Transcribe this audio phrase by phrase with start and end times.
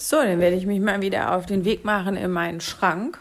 [0.00, 3.18] So, dann werde ich mich mal wieder auf den Weg machen in meinen Schrank.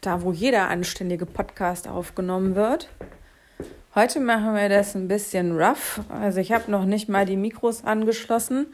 [0.00, 2.88] Da, wo jeder anständige Podcast aufgenommen wird.
[3.94, 6.00] Heute machen wir das ein bisschen rough.
[6.08, 8.68] Also ich habe noch nicht mal die Mikros angeschlossen.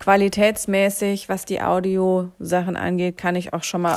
[0.00, 3.96] Qualitätsmäßig, was die Audio-Sachen angeht, kann ich auch schon mal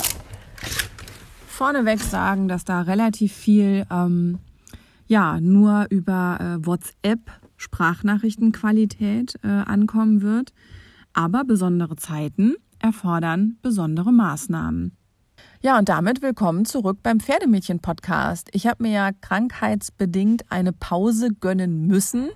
[1.48, 4.38] vorneweg sagen, dass da relativ viel ähm,
[5.08, 7.18] ja nur über äh, WhatsApp
[7.56, 10.52] Sprachnachrichtenqualität äh, ankommen wird.
[11.16, 14.96] Aber besondere Zeiten erfordern besondere Maßnahmen.
[15.62, 18.48] Ja, und damit willkommen zurück beim Pferdemädchen-Podcast.
[18.52, 22.30] Ich habe mir ja krankheitsbedingt eine Pause gönnen müssen.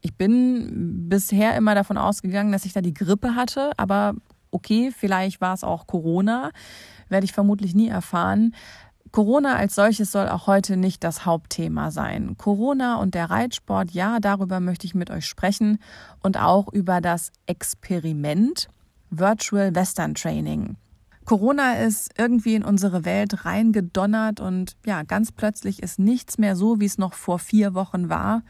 [0.00, 4.14] Ich bin bisher immer davon ausgegangen, dass ich da die Grippe hatte, aber
[4.50, 6.52] okay, vielleicht war es auch Corona,
[7.10, 8.54] werde ich vermutlich nie erfahren.
[9.12, 12.36] Corona als solches soll auch heute nicht das Hauptthema sein.
[12.38, 15.78] Corona und der Reitsport, ja, darüber möchte ich mit euch sprechen
[16.22, 18.68] und auch über das Experiment
[19.10, 20.76] Virtual Western Training.
[21.24, 26.80] Corona ist irgendwie in unsere Welt reingedonnert und ja, ganz plötzlich ist nichts mehr so,
[26.80, 28.42] wie es noch vor vier Wochen war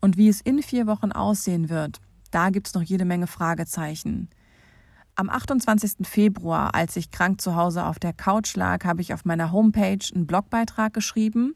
[0.00, 2.00] und wie es in vier Wochen aussehen wird.
[2.30, 4.28] Da gibt es noch jede Menge Fragezeichen.
[5.16, 6.08] Am 28.
[6.08, 10.04] Februar, als ich krank zu Hause auf der Couch lag, habe ich auf meiner Homepage
[10.12, 11.54] einen Blogbeitrag geschrieben,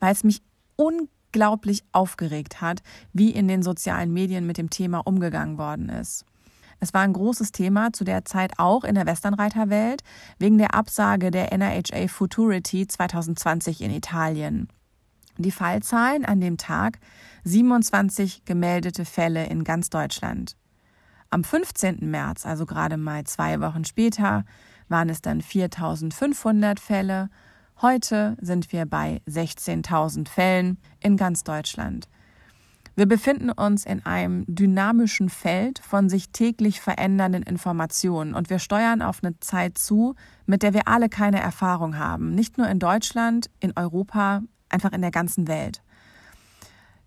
[0.00, 0.40] weil es mich
[0.76, 2.80] unglaublich aufgeregt hat,
[3.12, 6.24] wie in den sozialen Medien mit dem Thema umgegangen worden ist.
[6.80, 10.02] Es war ein großes Thema zu der Zeit auch in der Westernreiterwelt
[10.38, 14.68] wegen der Absage der NRHA Futurity 2020 in Italien.
[15.36, 17.00] Die Fallzahlen an dem Tag
[17.44, 20.56] 27 gemeldete Fälle in ganz Deutschland.
[21.30, 22.10] Am 15.
[22.10, 24.44] März, also gerade mal zwei Wochen später,
[24.88, 27.28] waren es dann 4500 Fälle.
[27.82, 32.08] Heute sind wir bei 16.000 Fällen in ganz Deutschland.
[32.96, 39.02] Wir befinden uns in einem dynamischen Feld von sich täglich verändernden Informationen und wir steuern
[39.02, 40.14] auf eine Zeit zu,
[40.46, 42.34] mit der wir alle keine Erfahrung haben.
[42.34, 44.40] Nicht nur in Deutschland, in Europa,
[44.70, 45.82] einfach in der ganzen Welt.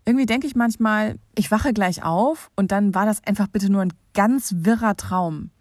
[0.05, 3.81] Irgendwie denke ich manchmal, ich wache gleich auf und dann war das einfach bitte nur
[3.81, 5.51] ein ganz wirrer Traum.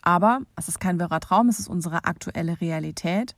[0.00, 3.36] Aber es ist kein wirrer Traum, es ist unsere aktuelle Realität.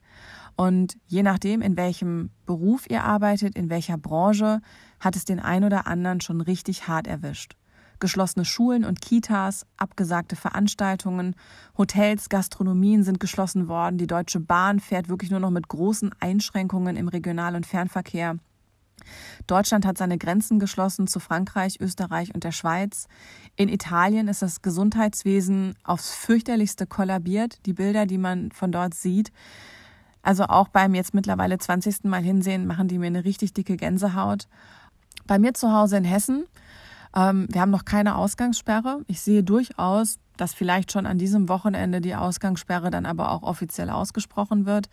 [0.56, 4.60] Und je nachdem, in welchem Beruf ihr arbeitet, in welcher Branche,
[5.00, 7.56] hat es den ein oder anderen schon richtig hart erwischt.
[7.98, 11.34] Geschlossene Schulen und Kitas, abgesagte Veranstaltungen,
[11.76, 13.98] Hotels, Gastronomien sind geschlossen worden.
[13.98, 18.36] Die Deutsche Bahn fährt wirklich nur noch mit großen Einschränkungen im Regional- und Fernverkehr.
[19.46, 23.06] Deutschland hat seine Grenzen geschlossen zu Frankreich, Österreich und der Schweiz.
[23.56, 27.58] In Italien ist das Gesundheitswesen aufs fürchterlichste kollabiert.
[27.66, 29.32] Die Bilder, die man von dort sieht,
[30.22, 32.04] also auch beim jetzt mittlerweile 20.
[32.04, 34.48] Mal hinsehen, machen die mir eine richtig dicke Gänsehaut.
[35.26, 36.46] Bei mir zu Hause in Hessen,
[37.14, 39.02] ähm, wir haben noch keine Ausgangssperre.
[39.06, 43.90] Ich sehe durchaus, dass vielleicht schon an diesem Wochenende die Ausgangssperre dann aber auch offiziell
[43.90, 44.88] ausgesprochen wird.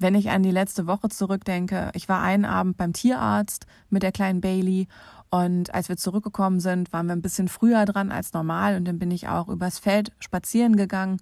[0.00, 4.12] Wenn ich an die letzte Woche zurückdenke, ich war einen Abend beim Tierarzt mit der
[4.12, 4.88] kleinen Bailey
[5.28, 8.98] und als wir zurückgekommen sind, waren wir ein bisschen früher dran als normal und dann
[8.98, 11.18] bin ich auch übers Feld spazieren gegangen.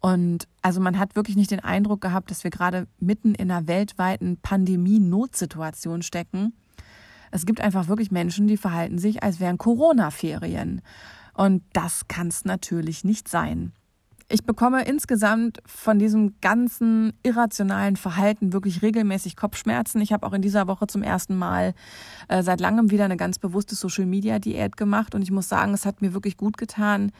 [0.00, 3.68] Und also man hat wirklich nicht den Eindruck gehabt, dass wir gerade mitten in einer
[3.68, 6.52] weltweiten Pandemie-Notsituation stecken.
[7.30, 10.82] Es gibt einfach wirklich Menschen, die verhalten sich, als wären Corona-Ferien.
[11.32, 13.72] Und das kann es natürlich nicht sein.
[14.28, 20.00] Ich bekomme insgesamt von diesem ganzen irrationalen Verhalten wirklich regelmäßig Kopfschmerzen.
[20.00, 21.74] Ich habe auch in dieser Woche zum ersten Mal
[22.26, 26.02] äh, seit langem wieder eine ganz bewusste Social-Media-Diät gemacht und ich muss sagen, es hat
[26.02, 27.12] mir wirklich gut getan,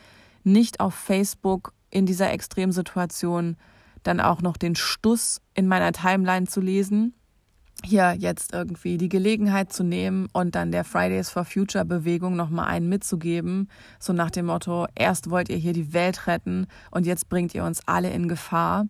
[0.42, 3.56] nicht auf Facebook in dieser Extremsituation
[4.02, 7.14] dann auch noch den Stuss in meiner Timeline zu lesen,
[7.84, 12.66] hier jetzt irgendwie die Gelegenheit zu nehmen und dann der Fridays for Future Bewegung nochmal
[12.66, 17.28] einen mitzugeben, so nach dem Motto, erst wollt ihr hier die Welt retten und jetzt
[17.28, 18.86] bringt ihr uns alle in Gefahr.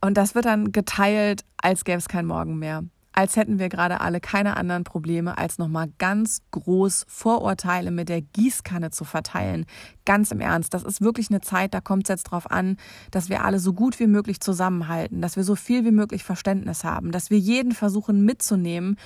[0.00, 2.84] Und das wird dann geteilt, als gäbe es kein Morgen mehr
[3.16, 8.20] als hätten wir gerade alle keine anderen Probleme, als nochmal ganz groß Vorurteile mit der
[8.20, 9.64] Gießkanne zu verteilen.
[10.04, 12.76] Ganz im Ernst, das ist wirklich eine Zeit, da kommt es jetzt drauf an,
[13.10, 16.84] dass wir alle so gut wie möglich zusammenhalten, dass wir so viel wie möglich Verständnis
[16.84, 18.98] haben, dass wir jeden versuchen mitzunehmen,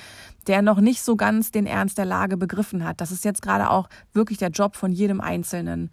[0.48, 3.00] der noch nicht so ganz den Ernst der Lage begriffen hat.
[3.00, 5.88] Das ist jetzt gerade auch wirklich der Job von jedem Einzelnen.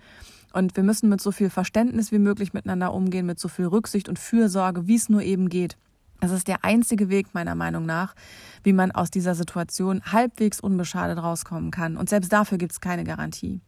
[0.53, 4.09] Und wir müssen mit so viel Verständnis wie möglich miteinander umgehen, mit so viel Rücksicht
[4.09, 5.77] und Fürsorge, wie es nur eben geht.
[6.19, 8.15] Das ist der einzige Weg, meiner Meinung nach,
[8.63, 11.97] wie man aus dieser Situation halbwegs unbeschadet rauskommen kann.
[11.97, 13.61] Und selbst dafür gibt es keine Garantie.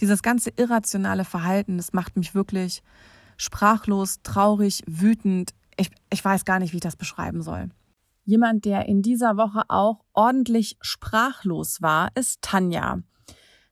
[0.00, 2.82] Dieses ganze irrationale Verhalten, das macht mich wirklich
[3.36, 5.54] sprachlos, traurig, wütend.
[5.76, 7.70] Ich, ich weiß gar nicht, wie ich das beschreiben soll.
[8.24, 12.98] Jemand, der in dieser Woche auch ordentlich sprachlos war, ist Tanja.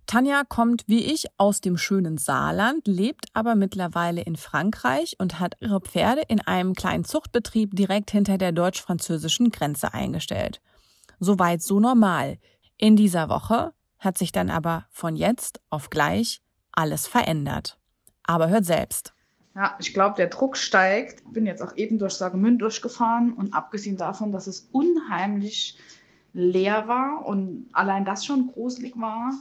[0.07, 5.57] Tanja kommt wie ich aus dem schönen Saarland, lebt aber mittlerweile in Frankreich und hat
[5.61, 10.61] ihre Pferde in einem kleinen Zuchtbetrieb direkt hinter der deutsch-französischen Grenze eingestellt.
[11.19, 12.39] Soweit so normal.
[12.77, 17.79] In dieser Woche hat sich dann aber von jetzt auf gleich alles verändert.
[18.23, 19.13] Aber hört selbst.
[19.57, 21.23] Ja, ich glaube, der Druck steigt.
[21.27, 25.79] Ich bin jetzt auch eben durch Sagemünd durchgefahren und abgesehen davon, dass es unheimlich
[26.37, 29.33] leer war und allein das schon gruselig war,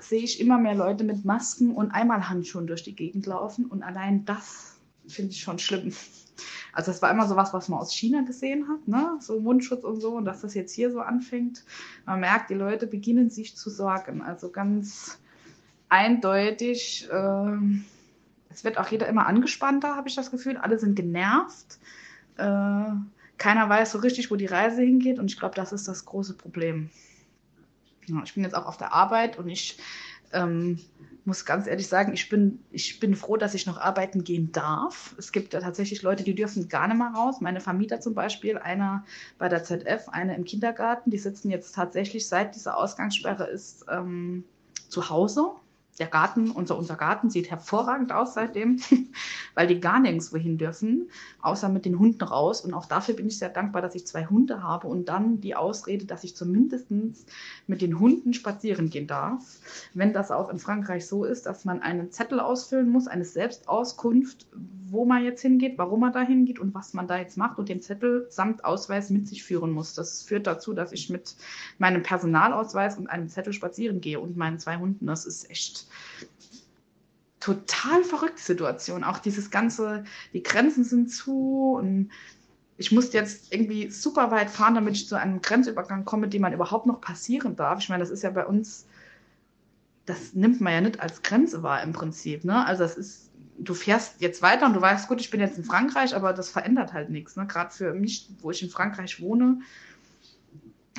[0.00, 3.82] sehe ich immer mehr Leute mit Masken und einmal Handschuhen durch die Gegend laufen und
[3.82, 5.92] allein das finde ich schon schlimm.
[6.72, 9.16] Also das war immer so was, was man aus China gesehen hat, ne?
[9.20, 11.64] so Mundschutz und so und dass das jetzt hier so anfängt.
[12.04, 14.20] Man merkt, die Leute beginnen sich zu sorgen.
[14.20, 15.18] Also ganz
[15.88, 17.56] eindeutig, äh,
[18.50, 20.58] es wird auch jeder immer angespannter, habe ich das Gefühl.
[20.58, 21.78] Alle sind genervt.
[22.36, 22.90] Äh,
[23.38, 26.34] keiner weiß so richtig, wo die Reise hingeht und ich glaube, das ist das große
[26.34, 26.90] Problem.
[28.06, 29.78] Ja, ich bin jetzt auch auf der Arbeit und ich
[30.32, 30.78] ähm,
[31.24, 35.14] muss ganz ehrlich sagen, ich bin, ich bin froh, dass ich noch arbeiten gehen darf.
[35.18, 37.40] Es gibt ja tatsächlich Leute, die dürfen gar nicht mehr raus.
[37.40, 39.04] Meine Vermieter zum Beispiel, einer
[39.38, 44.44] bei der ZF, einer im Kindergarten, die sitzen jetzt tatsächlich, seit dieser Ausgangssperre ist, ähm,
[44.88, 45.50] zu Hause
[45.98, 48.80] der Garten, unser, unser Garten sieht hervorragend aus seitdem,
[49.54, 51.10] weil die gar nirgends wohin dürfen,
[51.40, 52.60] außer mit den Hunden raus.
[52.60, 55.54] Und auch dafür bin ich sehr dankbar, dass ich zwei Hunde habe und dann die
[55.54, 56.90] Ausrede, dass ich zumindest
[57.66, 59.42] mit den Hunden spazieren gehen darf.
[59.94, 64.46] Wenn das auch in Frankreich so ist, dass man einen Zettel ausfüllen muss, eine Selbstauskunft,
[64.88, 67.68] wo man jetzt hingeht, warum man da hingeht und was man da jetzt macht und
[67.68, 69.94] den Zettel samt Ausweis mit sich führen muss.
[69.94, 71.36] Das führt dazu, dass ich mit
[71.78, 75.06] meinem Personalausweis und einem Zettel spazieren gehe und meinen zwei Hunden.
[75.06, 75.85] Das ist echt
[77.40, 79.04] total verrückte Situation.
[79.04, 82.10] Auch dieses ganze, die Grenzen sind zu und
[82.76, 86.52] ich musste jetzt irgendwie super weit fahren, damit ich zu einem Grenzübergang komme, den man
[86.52, 87.78] überhaupt noch passieren darf.
[87.80, 88.86] Ich meine, das ist ja bei uns,
[90.04, 92.44] das nimmt man ja nicht als Grenze wahr im Prinzip.
[92.44, 92.66] Ne?
[92.66, 95.64] Also das ist, du fährst jetzt weiter und du weißt, gut, ich bin jetzt in
[95.64, 97.36] Frankreich, aber das verändert halt nichts.
[97.36, 97.46] Ne?
[97.46, 99.60] Gerade für mich, wo ich in Frankreich wohne,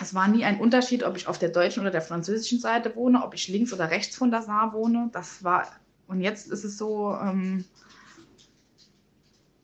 [0.02, 3.24] es war nie ein Unterschied, ob ich auf der deutschen oder der französischen Seite wohne,
[3.24, 5.10] ob ich links oder rechts von der Saar wohne.
[5.12, 5.68] Das war,
[6.08, 7.66] und jetzt ist es so, ähm,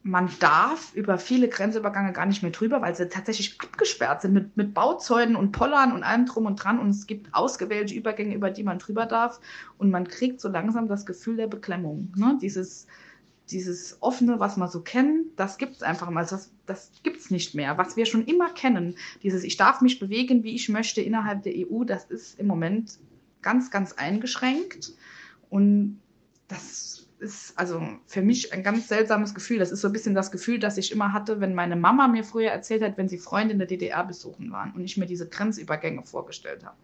[0.02, 4.58] man darf über viele Grenzübergänge gar nicht mehr drüber, weil sie tatsächlich abgesperrt sind mit,
[4.58, 6.80] mit Bauzäunen und Pollern und allem drum und dran.
[6.80, 9.40] Und es gibt ausgewählte Übergänge, über die man drüber darf.
[9.78, 12.12] Und man kriegt so langsam das Gefühl der Beklemmung.
[12.18, 12.38] Ne?
[12.42, 12.86] Dieses,
[13.54, 16.26] dieses Offene, was man so kennt, das gibt es einfach mal.
[16.26, 17.78] Das, das gibt es nicht mehr.
[17.78, 21.54] Was wir schon immer kennen, dieses Ich darf mich bewegen, wie ich möchte innerhalb der
[21.56, 22.98] EU, das ist im Moment
[23.42, 24.94] ganz, ganz eingeschränkt.
[25.50, 26.02] Und
[26.48, 29.60] das ist also für mich ein ganz seltsames Gefühl.
[29.60, 32.24] Das ist so ein bisschen das Gefühl, das ich immer hatte, wenn meine Mama mir
[32.24, 35.30] früher erzählt hat, wenn sie Freunde in der DDR besuchen waren und ich mir diese
[35.30, 36.78] Grenzübergänge vorgestellt habe.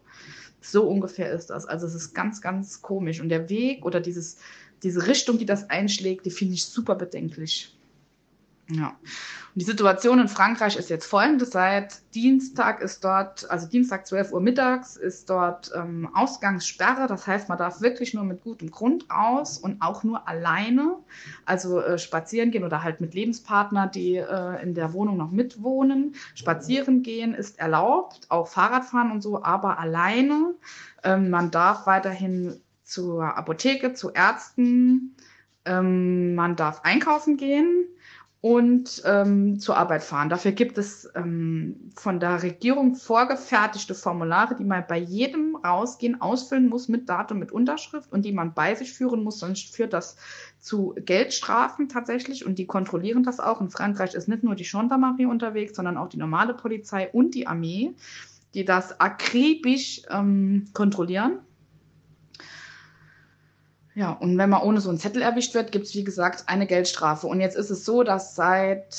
[0.60, 1.66] So ungefähr ist das.
[1.66, 3.20] Also es ist ganz, ganz komisch.
[3.20, 4.38] Und der Weg oder dieses,
[4.82, 7.74] diese Richtung, die das einschlägt, die finde ich super bedenklich.
[8.72, 8.96] Ja.
[9.54, 11.44] Und die Situation in Frankreich ist jetzt folgende.
[11.44, 17.08] Seit Dienstag ist dort, also Dienstag 12 Uhr mittags, ist dort ähm, Ausgangssperre.
[17.08, 20.96] Das heißt, man darf wirklich nur mit gutem Grund aus und auch nur alleine,
[21.46, 26.14] also äh, spazieren gehen oder halt mit Lebenspartner, die äh, in der Wohnung noch mitwohnen.
[26.36, 30.54] Spazieren gehen ist erlaubt, auch Fahrradfahren und so, aber alleine.
[31.02, 32.60] Ähm, man darf weiterhin
[32.90, 35.14] zur Apotheke, zu Ärzten.
[35.64, 37.86] Ähm, man darf einkaufen gehen
[38.40, 40.30] und ähm, zur Arbeit fahren.
[40.30, 46.68] Dafür gibt es ähm, von der Regierung vorgefertigte Formulare, die man bei jedem Rausgehen ausfüllen
[46.68, 50.16] muss mit Datum, mit Unterschrift und die man bei sich führen muss, sonst führt das
[50.58, 53.60] zu Geldstrafen tatsächlich und die kontrollieren das auch.
[53.60, 57.46] In Frankreich ist nicht nur die Gendarmerie unterwegs, sondern auch die normale Polizei und die
[57.46, 57.94] Armee,
[58.54, 61.40] die das akribisch ähm, kontrollieren.
[64.00, 66.66] Ja, und wenn man ohne so einen Zettel erwischt wird, gibt es, wie gesagt, eine
[66.66, 67.26] Geldstrafe.
[67.26, 68.96] Und jetzt ist es so, dass seit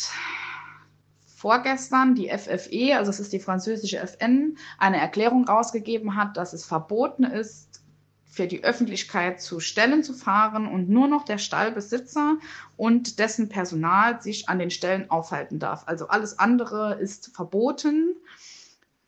[1.26, 6.66] vorgestern die FFE, also es ist die französische FN, eine Erklärung rausgegeben hat, dass es
[6.66, 7.82] verboten ist,
[8.30, 12.38] für die Öffentlichkeit zu Stellen zu fahren und nur noch der Stallbesitzer
[12.78, 15.82] und dessen Personal sich an den Stellen aufhalten darf.
[15.88, 18.18] Also alles andere ist verboten.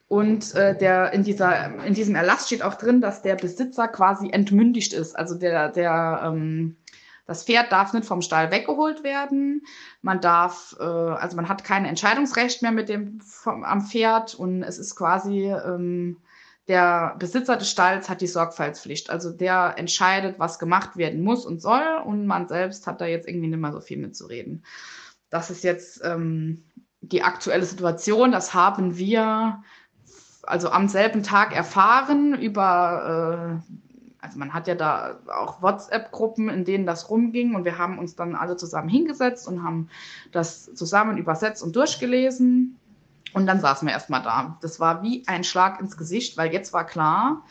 [0.07, 4.29] Und äh, der, in, dieser, in diesem Erlass steht auch drin, dass der Besitzer quasi
[4.29, 5.15] entmündigt ist.
[5.17, 6.77] Also der, der, ähm,
[7.25, 9.63] das Pferd darf nicht vom Stall weggeholt werden.
[10.01, 14.62] Man darf, äh, also man hat kein Entscheidungsrecht mehr mit dem vom, am Pferd und
[14.62, 16.17] es ist quasi ähm,
[16.67, 19.10] der Besitzer des Stalls hat die Sorgfaltspflicht.
[19.10, 23.27] Also der entscheidet, was gemacht werden muss und soll und man selbst hat da jetzt
[23.27, 24.63] irgendwie nicht mehr so viel mitzureden.
[25.29, 26.63] Das ist jetzt ähm,
[27.01, 28.31] die aktuelle Situation.
[28.31, 29.62] Das haben wir
[30.44, 33.74] also am selben Tag erfahren über äh,
[34.22, 38.16] Also man hat ja da auch WhatsApp-Gruppen, in denen das rumging und wir haben uns
[38.16, 39.90] dann alle zusammen hingesetzt und haben
[40.32, 42.78] das zusammen übersetzt und durchgelesen.
[43.34, 44.58] Und dann saßen wir erstmal da.
[44.62, 47.44] Das war wie ein Schlag ins Gesicht, weil jetzt war klar,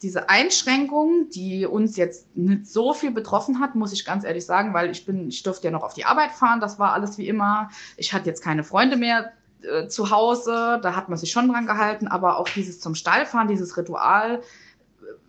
[0.00, 4.72] diese Einschränkung, die uns jetzt nicht so viel betroffen hat, muss ich ganz ehrlich sagen,
[4.72, 7.28] weil ich bin, ich durfte ja noch auf die Arbeit fahren, das war alles wie
[7.28, 7.70] immer.
[7.96, 11.66] Ich hatte jetzt keine Freunde mehr äh, zu Hause, da hat man sich schon dran
[11.66, 14.42] gehalten, aber auch dieses zum Stall fahren, dieses Ritual,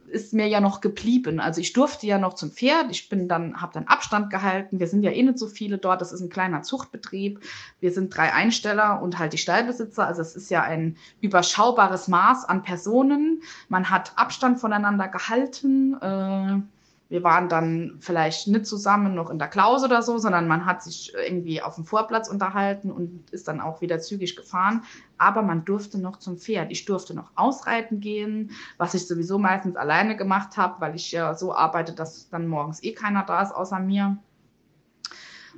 [0.07, 1.39] ist mir ja noch geblieben.
[1.39, 2.87] Also ich durfte ja noch zum Pferd.
[2.91, 4.79] Ich bin dann, habe dann Abstand gehalten.
[4.79, 6.01] Wir sind ja eh nicht so viele dort.
[6.01, 7.41] Das ist ein kleiner Zuchtbetrieb.
[7.79, 10.07] Wir sind drei Einsteller und halt die Stallbesitzer.
[10.07, 13.41] Also es ist ja ein überschaubares Maß an Personen.
[13.67, 15.95] Man hat Abstand voneinander gehalten.
[16.01, 16.61] Äh,
[17.09, 20.83] wir waren dann vielleicht nicht zusammen noch in der Klaus oder so, sondern man hat
[20.83, 24.83] sich irgendwie auf dem Vorplatz unterhalten und ist dann auch wieder zügig gefahren.
[25.17, 26.71] Aber man durfte noch zum Pferd.
[26.71, 31.33] Ich durfte noch ausreiten gehen, was ich sowieso meistens alleine gemacht habe, weil ich ja
[31.33, 34.17] so arbeite, dass dann morgens eh keiner da ist außer mir.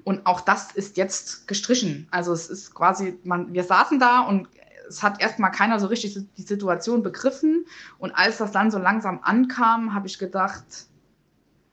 [0.03, 2.07] Und auch das ist jetzt gestrichen.
[2.11, 4.47] Also es ist quasi, man, wir saßen da und
[4.87, 7.65] es hat erstmal keiner so richtig die Situation begriffen.
[7.97, 10.88] Und als das dann so langsam ankam, habe ich gedacht,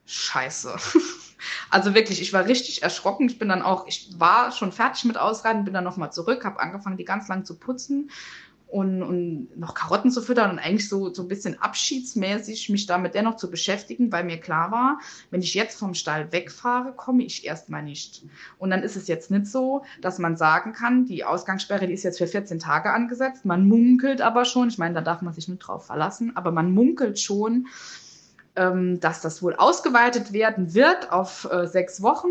[0.07, 0.77] scheiße.
[1.71, 3.29] Also wirklich, ich war richtig erschrocken.
[3.29, 6.59] Ich bin dann auch, ich war schon fertig mit Ausreiten, bin dann nochmal zurück, habe
[6.59, 8.11] angefangen, die ganz lang zu putzen
[8.69, 13.15] und, und noch Karotten zu füttern und eigentlich so, so ein bisschen abschiedsmäßig mich damit
[13.15, 14.99] dennoch zu beschäftigen, weil mir klar war,
[15.31, 18.25] wenn ich jetzt vom Stall wegfahre, komme ich erstmal nicht.
[18.59, 22.03] Und dann ist es jetzt nicht so, dass man sagen kann, die Ausgangssperre, die ist
[22.03, 23.45] jetzt für 14 Tage angesetzt.
[23.45, 26.73] Man munkelt aber schon, ich meine, da darf man sich nicht drauf verlassen, aber man
[26.73, 27.69] munkelt schon,
[29.01, 32.29] dass das wohl ausgeweitet werden wird auf äh, sechs Wochen.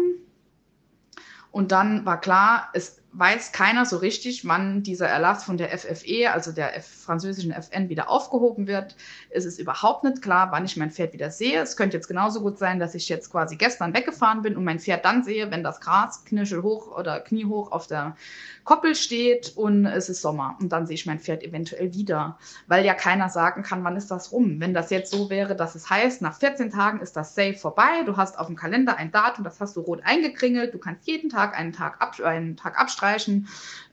[1.51, 6.31] Und dann war klar, es weiß keiner so richtig, wann dieser Erlass von der FFE,
[6.31, 8.95] also der F französischen FN, wieder aufgehoben wird.
[9.29, 11.61] Es ist überhaupt nicht klar, wann ich mein Pferd wieder sehe.
[11.61, 14.79] Es könnte jetzt genauso gut sein, dass ich jetzt quasi gestern weggefahren bin und mein
[14.79, 18.17] Pferd dann sehe, wenn das Gras knirschelhoch oder kniehoch auf der
[18.65, 20.57] Koppel steht und es ist Sommer.
[20.59, 24.11] Und dann sehe ich mein Pferd eventuell wieder, weil ja keiner sagen kann, wann ist
[24.11, 24.59] das rum.
[24.59, 28.03] Wenn das jetzt so wäre, dass es heißt, nach 14 Tagen ist das Safe vorbei,
[28.05, 31.29] du hast auf dem Kalender ein Datum, das hast du rot eingekringelt, du kannst jeden
[31.29, 33.04] Tag einen Tag, ab, einen Tag abstreichen,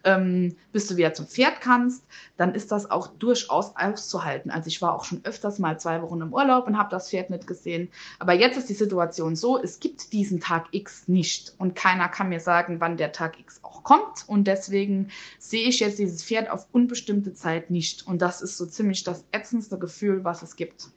[0.04, 2.04] ähm, bis du wieder zum Pferd kannst,
[2.36, 4.50] dann ist das auch durchaus auszuhalten.
[4.50, 7.30] Also ich war auch schon öfters mal zwei Wochen im Urlaub und habe das Pferd
[7.30, 7.88] nicht gesehen.
[8.18, 12.28] Aber jetzt ist die Situation so, es gibt diesen Tag X nicht und keiner kann
[12.28, 14.24] mir sagen, wann der Tag X auch kommt.
[14.26, 18.06] Und deswegen sehe ich jetzt dieses Pferd auf unbestimmte Zeit nicht.
[18.06, 20.88] Und das ist so ziemlich das ätzendste Gefühl, was es gibt.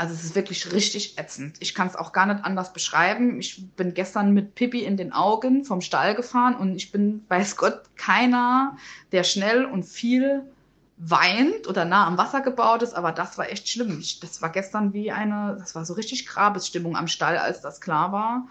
[0.00, 1.58] Also es ist wirklich richtig ätzend.
[1.60, 3.38] Ich kann es auch gar nicht anders beschreiben.
[3.38, 7.58] Ich bin gestern mit Pippi in den Augen vom Stall gefahren und ich bin, weiß
[7.58, 8.78] Gott, keiner,
[9.12, 10.50] der schnell und viel
[10.96, 13.98] weint oder nah am Wasser gebaut ist, aber das war echt schlimm.
[14.00, 17.82] Ich, das war gestern wie eine, das war so richtig Grabesstimmung am Stall, als das
[17.82, 18.48] klar war,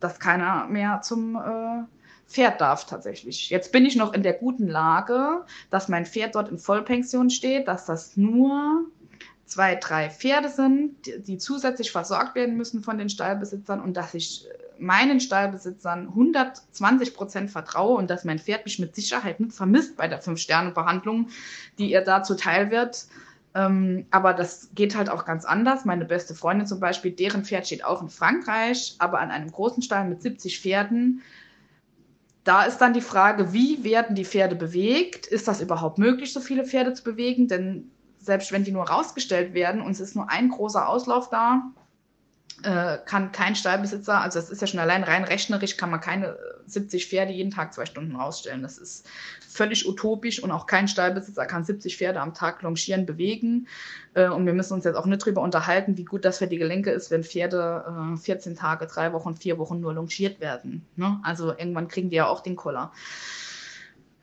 [0.00, 1.84] dass keiner mehr zum äh,
[2.26, 3.50] Pferd darf tatsächlich.
[3.50, 7.68] Jetzt bin ich noch in der guten Lage, dass mein Pferd dort in Vollpension steht,
[7.68, 8.86] dass das nur
[9.48, 14.14] zwei, drei Pferde sind, die, die, zusätzlich versorgt werden müssen von den Stallbesitzern und dass
[14.14, 19.52] ich äh, meinen Stallbesitzern 120 Prozent vertraue und dass mein Pferd mich mit Sicherheit nicht
[19.52, 21.28] vermisst bei der Fünf-Sterne-Behandlung,
[21.78, 23.06] die ihr da zuteil wird.
[23.54, 25.84] Ähm, aber das geht halt auch ganz anders.
[25.84, 29.82] Meine beste Freundin zum Beispiel, deren Pferd steht auch in Frankreich, aber an einem großen
[29.82, 31.22] Stall mit 70 Pferden.
[32.44, 35.26] Da ist dann die Frage, wie werden die Pferde bewegt?
[35.26, 37.48] Ist das überhaupt möglich, so viele Pferde zu bewegen?
[37.48, 37.90] Denn
[38.28, 41.62] selbst wenn die nur rausgestellt werden und es ist nur ein großer Auslauf da,
[42.62, 46.36] äh, kann kein Stallbesitzer, also das ist ja schon allein rein rechnerisch, kann man keine
[46.66, 48.62] 70 Pferde jeden Tag zwei Stunden rausstellen.
[48.62, 49.08] Das ist
[49.48, 53.68] völlig utopisch und auch kein Stallbesitzer kann 70 Pferde am Tag longieren, bewegen.
[54.14, 56.58] Äh, und wir müssen uns jetzt auch nicht darüber unterhalten, wie gut das für die
[56.58, 60.84] Gelenke ist, wenn Pferde äh, 14 Tage, drei Wochen, vier Wochen nur longiert werden.
[60.96, 61.18] Ne?
[61.22, 62.92] Also irgendwann kriegen die ja auch den Koller.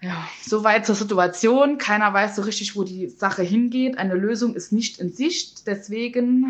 [0.05, 1.79] Ja, soweit zur Situation.
[1.79, 3.97] Keiner weiß so richtig, wo die Sache hingeht.
[3.97, 5.65] Eine Lösung ist nicht in Sicht.
[5.65, 6.45] Deswegen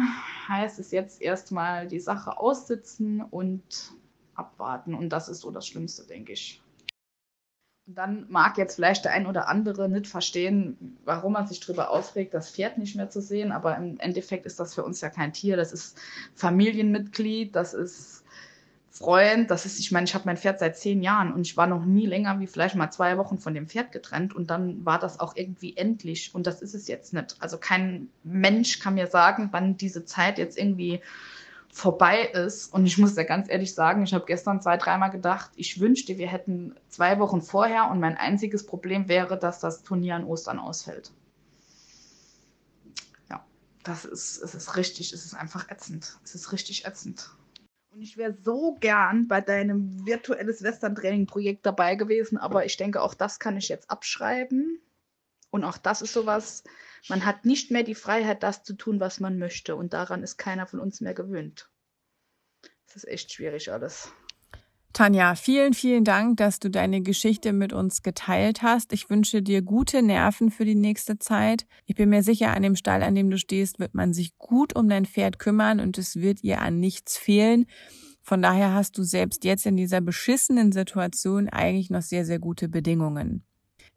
[0.50, 3.64] heißt es jetzt erstmal die Sache aussitzen und
[4.34, 4.94] abwarten.
[4.94, 6.62] Und das ist so das Schlimmste, denke ich.
[7.88, 11.92] Und dann mag jetzt vielleicht der ein oder andere nicht verstehen, warum man sich darüber
[11.92, 13.54] aufregt, das Pferd nicht mehr zu sehen.
[13.54, 15.56] Aber im Endeffekt ist das für uns ja kein Tier.
[15.56, 15.98] Das ist
[16.34, 17.56] Familienmitglied.
[17.56, 18.25] Das ist
[18.98, 21.68] Freund, das ist, ich meine, ich habe mein Pferd seit zehn Jahren und ich war
[21.68, 25.00] noch nie länger wie vielleicht mal zwei Wochen von dem Pferd getrennt und dann war
[25.00, 27.36] das auch irgendwie endlich und das ist es jetzt nicht.
[27.40, 31.02] Also kein Mensch kann mir sagen, wann diese Zeit jetzt irgendwie
[31.72, 35.52] vorbei ist und ich muss ja ganz ehrlich sagen, ich habe gestern zwei, dreimal gedacht,
[35.56, 40.16] ich wünschte, wir hätten zwei Wochen vorher und mein einziges Problem wäre, dass das Turnier
[40.16, 41.12] an Ostern ausfällt.
[43.86, 46.18] das ist, es ist richtig, es ist einfach ätzend.
[46.24, 47.30] Es ist richtig ätzend.
[47.96, 53.14] Und ich wäre so gern bei deinem virtuelles Western-Training-Projekt dabei gewesen, aber ich denke, auch
[53.14, 54.82] das kann ich jetzt abschreiben.
[55.50, 56.66] Und auch das ist sowas,
[57.08, 59.78] man hat nicht mehr die Freiheit, das zu tun, was man möchte.
[59.78, 61.72] Und daran ist keiner von uns mehr gewöhnt.
[62.86, 64.12] Es ist echt schwierig alles.
[64.96, 68.94] Tanja, vielen, vielen Dank, dass du deine Geschichte mit uns geteilt hast.
[68.94, 71.66] Ich wünsche dir gute Nerven für die nächste Zeit.
[71.86, 74.74] Ich bin mir sicher, an dem Stall, an dem du stehst, wird man sich gut
[74.74, 77.66] um dein Pferd kümmern und es wird ihr an nichts fehlen.
[78.22, 82.70] Von daher hast du selbst jetzt in dieser beschissenen Situation eigentlich noch sehr, sehr gute
[82.70, 83.44] Bedingungen.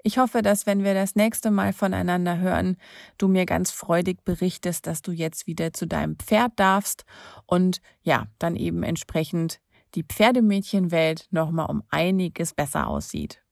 [0.02, 2.76] Ich hoffe, dass wenn wir das nächste Mal voneinander hören,
[3.18, 7.04] du mir ganz freudig berichtest, dass du jetzt wieder zu deinem Pferd darfst
[7.46, 9.60] und ja, dann eben entsprechend
[9.94, 13.42] die Pferdemädchenwelt nochmal um einiges besser aussieht.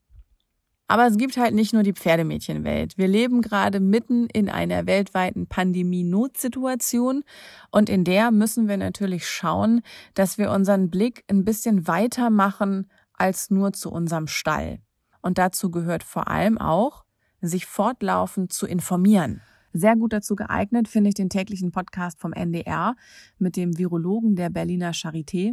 [0.89, 2.97] Aber es gibt halt nicht nur die Pferdemädchenwelt.
[2.97, 7.25] Wir leben gerade mitten in einer weltweiten Pandemie-Notsituation
[7.73, 9.83] und in der müssen wir natürlich schauen,
[10.15, 14.79] dass wir unseren Blick ein bisschen weiter machen als nur zu unserem Stall.
[15.23, 17.05] Und dazu gehört vor allem auch,
[17.41, 19.43] sich fortlaufend zu informieren.
[19.73, 22.95] Sehr gut dazu geeignet finde ich den täglichen Podcast vom NDR
[23.39, 25.53] mit dem Virologen der Berliner Charité,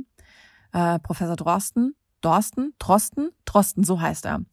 [0.73, 4.45] äh, Professor Drosten, Dorsten, Trosten, Trosten, so heißt er.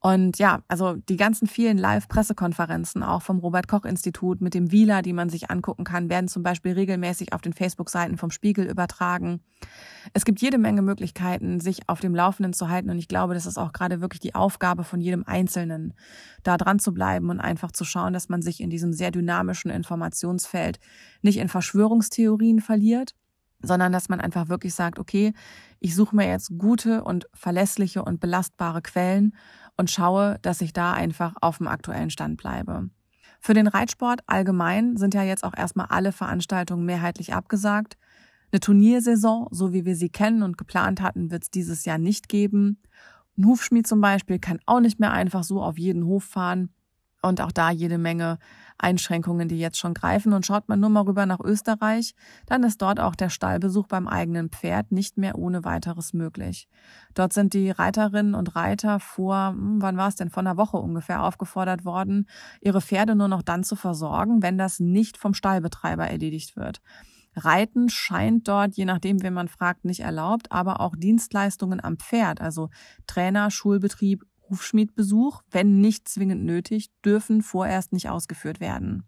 [0.00, 5.30] Und ja, also die ganzen vielen Live-Pressekonferenzen auch vom Robert-Koch-Institut mit dem Wieler, die man
[5.30, 9.40] sich angucken kann, werden zum Beispiel regelmäßig auf den Facebook-Seiten vom Spiegel übertragen.
[10.12, 12.90] Es gibt jede Menge Möglichkeiten, sich auf dem Laufenden zu halten.
[12.90, 15.94] Und ich glaube, das ist auch gerade wirklich die Aufgabe von jedem Einzelnen,
[16.42, 19.70] da dran zu bleiben und einfach zu schauen, dass man sich in diesem sehr dynamischen
[19.70, 20.78] Informationsfeld
[21.22, 23.14] nicht in Verschwörungstheorien verliert,
[23.66, 25.32] sondern dass man einfach wirklich sagt, okay,
[25.80, 29.34] ich suche mir jetzt gute und verlässliche und belastbare Quellen
[29.76, 32.90] und schaue, dass ich da einfach auf dem aktuellen Stand bleibe.
[33.40, 37.98] Für den Reitsport allgemein sind ja jetzt auch erstmal alle Veranstaltungen mehrheitlich abgesagt.
[38.50, 42.28] Eine Turniersaison, so wie wir sie kennen und geplant hatten, wird es dieses Jahr nicht
[42.28, 42.80] geben.
[43.36, 46.70] Ein Hufschmied zum Beispiel kann auch nicht mehr einfach so auf jeden Hof fahren
[47.28, 48.38] und auch da jede Menge
[48.78, 50.32] Einschränkungen, die jetzt schon greifen.
[50.32, 52.14] Und schaut man nur mal rüber nach Österreich,
[52.46, 56.68] dann ist dort auch der Stallbesuch beim eigenen Pferd nicht mehr ohne weiteres möglich.
[57.14, 60.76] Dort sind die Reiterinnen und Reiter vor, hm, wann war es denn, vor einer Woche
[60.76, 62.28] ungefähr aufgefordert worden,
[62.60, 66.80] ihre Pferde nur noch dann zu versorgen, wenn das nicht vom Stallbetreiber erledigt wird.
[67.36, 72.40] Reiten scheint dort, je nachdem, wen man fragt, nicht erlaubt, aber auch Dienstleistungen am Pferd,
[72.40, 72.70] also
[73.06, 79.04] Trainer, Schulbetrieb, Hufschmiedbesuch, wenn nicht zwingend nötig, dürfen vorerst nicht ausgeführt werden.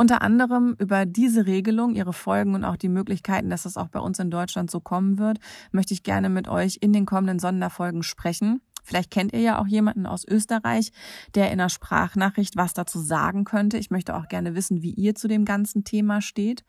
[0.00, 4.00] Unter anderem über diese Regelung, ihre Folgen und auch die Möglichkeiten, dass es auch bei
[4.00, 5.38] uns in Deutschland so kommen wird,
[5.72, 8.62] möchte ich gerne mit euch in den kommenden Sonderfolgen sprechen.
[8.82, 10.92] Vielleicht kennt ihr ja auch jemanden aus Österreich,
[11.34, 13.78] der in einer Sprachnachricht was dazu sagen könnte.
[13.78, 16.64] Ich möchte auch gerne wissen, wie ihr zu dem ganzen Thema steht.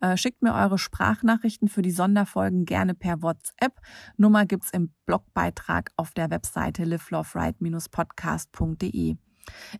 [0.00, 3.80] Äh, schickt mir eure Sprachnachrichten für die Sonderfolgen gerne per WhatsApp.
[4.16, 9.16] Nummer gibt's im Blogbeitrag auf der Webseite liveloveright-podcast.de.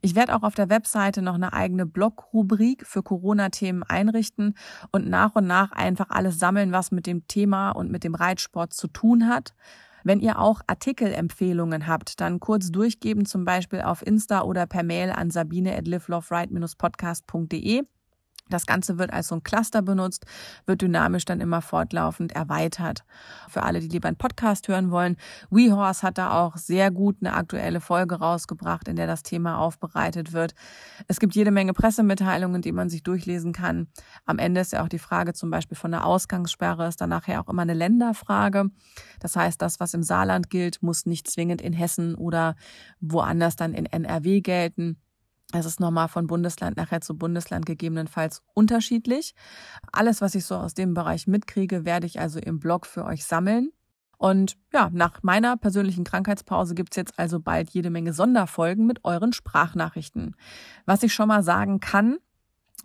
[0.01, 4.55] Ich werde auch auf der Webseite noch eine eigene Blog-Rubrik für Corona-Themen einrichten
[4.93, 8.73] und nach und nach einfach alles sammeln, was mit dem Thema und mit dem Reitsport
[8.73, 9.55] zu tun hat.
[10.07, 15.11] Wenn ihr auch Artikelempfehlungen habt, dann kurz durchgeben, zum Beispiel auf Insta oder per Mail
[15.11, 17.83] an sabine at liveloveright-podcast.de.
[18.49, 20.25] Das Ganze wird als so ein Cluster benutzt,
[20.67, 23.05] wird dynamisch dann immer fortlaufend erweitert.
[23.49, 25.17] Für alle, die lieber einen Podcast hören wollen,
[25.51, 30.33] WeHorse hat da auch sehr gut eine aktuelle Folge rausgebracht, in der das Thema aufbereitet
[30.33, 30.55] wird.
[31.09, 33.89] Es gibt jede Menge Pressemitteilungen, die man sich durchlesen kann.
[34.27, 37.41] Am Ende ist ja auch die Frage zum Beispiel von der Ausgangssperre, ist dann nachher
[37.41, 38.71] auch immer eine Länderfrage.
[39.19, 42.55] Das heißt, das, was im Saarland gilt, muss nicht zwingend in Hessen oder
[43.01, 44.99] woanders dann in NRW gelten.
[45.53, 49.35] Es ist nochmal von Bundesland nachher zu Bundesland gegebenenfalls unterschiedlich.
[49.93, 53.25] Alles, was ich so aus dem Bereich mitkriege, werde ich also im Blog für euch
[53.25, 53.71] sammeln.
[54.19, 59.33] Und ja, nach meiner persönlichen Krankheitspause gibt's jetzt also bald jede Menge Sonderfolgen mit euren
[59.33, 60.35] Sprachnachrichten.
[60.87, 62.17] Was ich schon mal sagen kann,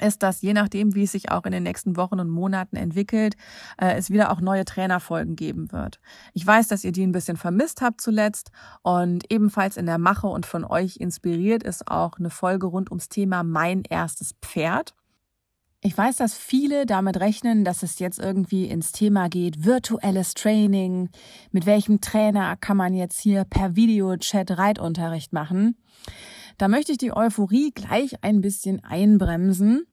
[0.01, 3.35] ist, dass je nachdem, wie es sich auch in den nächsten Wochen und Monaten entwickelt,
[3.77, 5.99] äh, es wieder auch neue Trainerfolgen geben wird.
[6.33, 10.27] Ich weiß, dass ihr die ein bisschen vermisst habt zuletzt und ebenfalls in der Mache
[10.27, 14.93] und von euch inspiriert ist auch eine Folge rund ums Thema Mein erstes Pferd.
[15.83, 21.09] Ich weiß, dass viele damit rechnen, dass es jetzt irgendwie ins Thema geht, virtuelles Training.
[21.51, 25.75] Mit welchem Trainer kann man jetzt hier per Videochat Reitunterricht machen?
[26.59, 29.87] Da möchte ich die Euphorie gleich ein bisschen einbremsen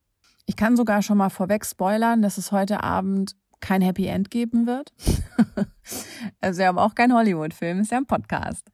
[0.49, 4.67] ich kann sogar schon mal vorweg spoilern, dass es heute Abend kein Happy End geben
[4.67, 4.95] wird.
[6.41, 8.67] also wir haben auch kein Hollywood-Film, ist ja ein Podcast.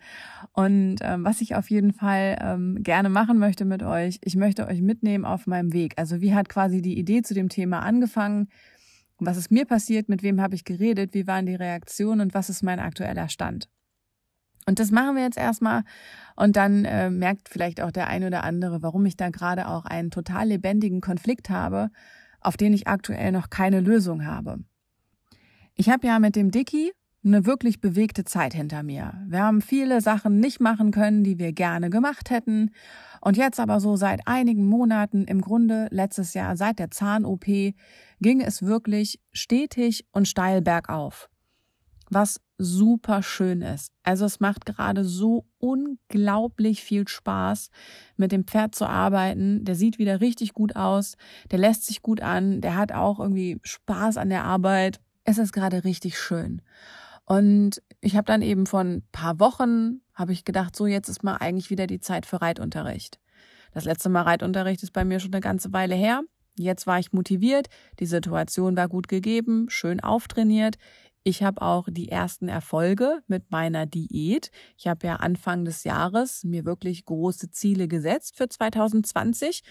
[0.53, 4.69] Und ähm, was ich auf jeden Fall ähm, gerne machen möchte mit euch, ich möchte
[4.69, 5.95] euch mitnehmen auf meinem Weg.
[5.97, 8.51] Also wie hat quasi die Idee zu dem Thema angefangen?
[9.19, 10.09] Was ist mir passiert?
[10.09, 11.13] Mit wem habe ich geredet?
[11.13, 12.21] Wie waren die Reaktionen?
[12.21, 13.69] Und was ist mein aktueller Stand?
[14.67, 15.83] Und das machen wir jetzt erstmal.
[16.37, 19.85] Und dann äh, merkt vielleicht auch der ein oder andere, warum ich da gerade auch
[19.85, 21.91] einen total lebendigen Konflikt habe,
[22.41, 24.59] auf den ich aktuell noch keine Lösung habe.
[25.75, 26.93] Ich habe ja mit dem Dicky
[27.25, 29.15] eine wirklich bewegte Zeit hinter mir.
[29.27, 32.71] Wir haben viele Sachen nicht machen können, die wir gerne gemacht hätten.
[33.21, 37.47] Und jetzt aber so seit einigen Monaten, im Grunde letztes Jahr seit der Zahn-OP,
[38.21, 41.31] ging es wirklich stetig und steil bergauf.
[42.15, 43.91] Was super schön ist.
[44.05, 47.71] Also es macht gerade so unglaublich viel Spaß,
[48.17, 49.65] mit dem Pferd zu arbeiten.
[49.65, 51.17] Der sieht wieder richtig gut aus,
[51.51, 55.01] der lässt sich gut an, der hat auch irgendwie Spaß an der Arbeit.
[55.25, 56.63] Es ist gerade richtig schön.
[57.25, 61.25] Und ich habe dann eben vor ein paar Wochen, habe ich gedacht, so jetzt ist
[61.25, 63.19] mal eigentlich wieder die Zeit für Reitunterricht.
[63.73, 66.23] Das letzte Mal Reitunterricht ist bei mir schon eine ganze Weile her.
[66.57, 67.67] Jetzt war ich motiviert,
[67.99, 70.77] die Situation war gut gegeben, schön auftrainiert.
[71.27, 74.51] Ich habe auch die ersten Erfolge mit meiner Diät.
[74.77, 79.63] Ich habe ja Anfang des Jahres mir wirklich große Ziele gesetzt für 2020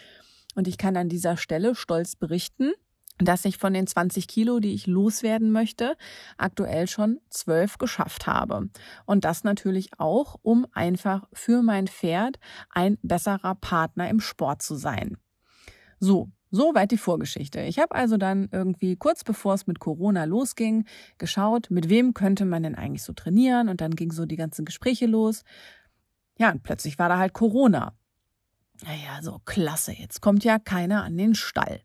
[0.55, 2.73] und ich kann an dieser Stelle stolz berichten,
[3.19, 5.95] dass ich von den 20 Kilo, die ich loswerden möchte,
[6.37, 8.69] aktuell schon 12 geschafft habe.
[9.05, 12.39] Und das natürlich auch, um einfach für mein Pferd
[12.71, 15.17] ein besserer Partner im Sport zu sein.
[15.99, 17.61] So, Soweit die Vorgeschichte.
[17.61, 20.85] Ich habe also dann irgendwie kurz bevor es mit Corona losging,
[21.17, 24.63] geschaut, mit wem könnte man denn eigentlich so trainieren und dann ging so die ganzen
[24.63, 25.41] Gespräche los.
[26.37, 27.95] Ja, und plötzlich war da halt Corona.
[28.85, 31.81] Naja, so klasse, jetzt kommt ja keiner an den Stall.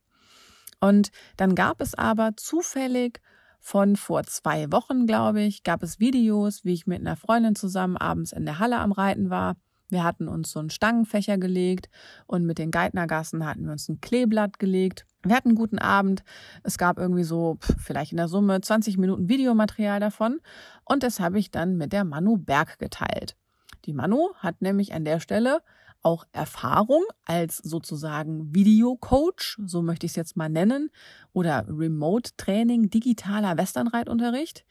[0.81, 3.23] Und dann gab es aber zufällig
[3.61, 7.97] von vor zwei Wochen, glaube ich, gab es Videos, wie ich mit einer Freundin zusammen
[7.97, 9.57] abends in der Halle am Reiten war.
[9.91, 11.89] Wir hatten uns so einen Stangenfächer gelegt
[12.27, 15.07] und mit den Geithnergassen hatten wir uns ein Kleeblatt gelegt.
[15.23, 16.23] Wir hatten einen guten Abend.
[16.63, 20.41] Es gab irgendwie so vielleicht in der Summe 20 Minuten Videomaterial davon
[20.85, 23.37] und das habe ich dann mit der Manu Berg geteilt.
[23.85, 25.63] Die Manu hat nämlich an der Stelle
[26.03, 30.91] auch Erfahrung als sozusagen Videocoach, so möchte ich es jetzt mal nennen,
[31.33, 34.65] oder Remote-Training, digitaler Westernreitunterricht.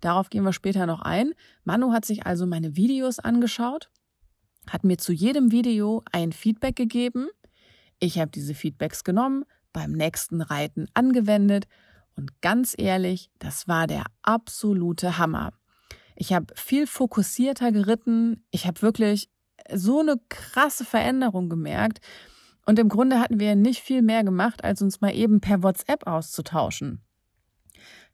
[0.00, 1.34] Darauf gehen wir später noch ein.
[1.64, 3.90] Manu hat sich also meine Videos angeschaut,
[4.70, 7.28] hat mir zu jedem Video ein Feedback gegeben.
[7.98, 11.66] Ich habe diese Feedbacks genommen, beim nächsten Reiten angewendet
[12.16, 15.52] und ganz ehrlich, das war der absolute Hammer.
[16.16, 18.42] Ich habe viel fokussierter geritten.
[18.50, 19.28] Ich habe wirklich
[19.72, 22.00] so eine krasse Veränderung gemerkt.
[22.64, 26.06] Und im Grunde hatten wir nicht viel mehr gemacht, als uns mal eben per WhatsApp
[26.06, 27.02] auszutauschen.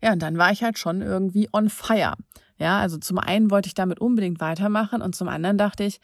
[0.02, 2.14] Ja, und dann war ich halt schon irgendwie on fire.
[2.58, 6.00] Ja, also zum einen wollte ich damit unbedingt weitermachen und zum anderen dachte ich,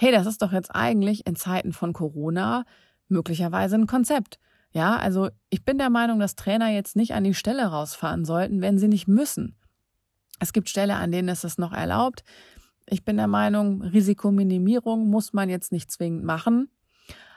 [0.00, 2.64] hey, das ist doch jetzt eigentlich in Zeiten von Corona
[3.08, 4.38] möglicherweise ein Konzept.
[4.70, 8.60] Ja, also ich bin der Meinung, dass Trainer jetzt nicht an die Stelle rausfahren sollten,
[8.60, 9.56] wenn sie nicht müssen.
[10.38, 12.22] Es gibt Stellen, an denen es noch erlaubt.
[12.86, 16.70] Ich bin der Meinung, Risikominimierung muss man jetzt nicht zwingend machen.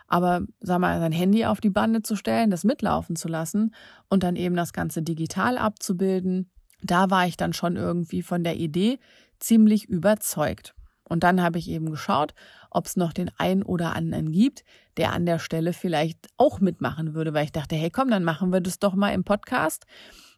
[0.07, 3.73] Aber sag mal, sein Handy auf die Bande zu stellen, das mitlaufen zu lassen
[4.07, 6.51] und dann eben das Ganze digital abzubilden,
[6.83, 8.99] da war ich dann schon irgendwie von der Idee
[9.39, 10.75] ziemlich überzeugt.
[11.11, 12.33] Und dann habe ich eben geschaut,
[12.69, 14.63] ob es noch den einen oder anderen gibt,
[14.95, 18.53] der an der Stelle vielleicht auch mitmachen würde, weil ich dachte, hey komm, dann machen
[18.53, 19.85] wir das doch mal im Podcast.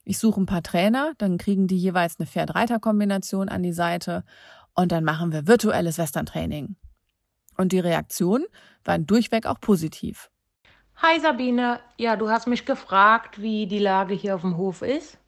[0.04, 4.24] Ich suche ein paar Trainer, dann kriegen die jeweils eine Pferd-Reiter-Kombination an die Seite
[4.74, 6.76] und dann machen wir virtuelles Western-Training.
[7.56, 8.46] Und die Reaktionen
[8.84, 10.32] waren durchweg auch positiv.
[10.96, 15.20] Hi Sabine, ja, du hast mich gefragt, wie die Lage hier auf dem Hof ist.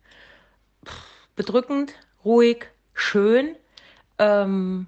[1.36, 3.56] Bedrückend, ruhig, schön.
[4.18, 4.88] Ähm,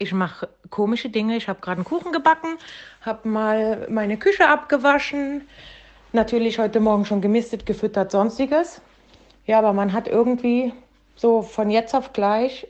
[0.00, 1.36] ich mache komische Dinge.
[1.36, 2.58] Ich habe gerade einen Kuchen gebacken,
[3.02, 5.46] habe mal meine Küche abgewaschen,
[6.12, 8.80] natürlich heute Morgen schon gemistet, gefüttert, sonstiges.
[9.46, 10.72] Ja, aber man hat irgendwie
[11.14, 12.66] so von jetzt auf gleich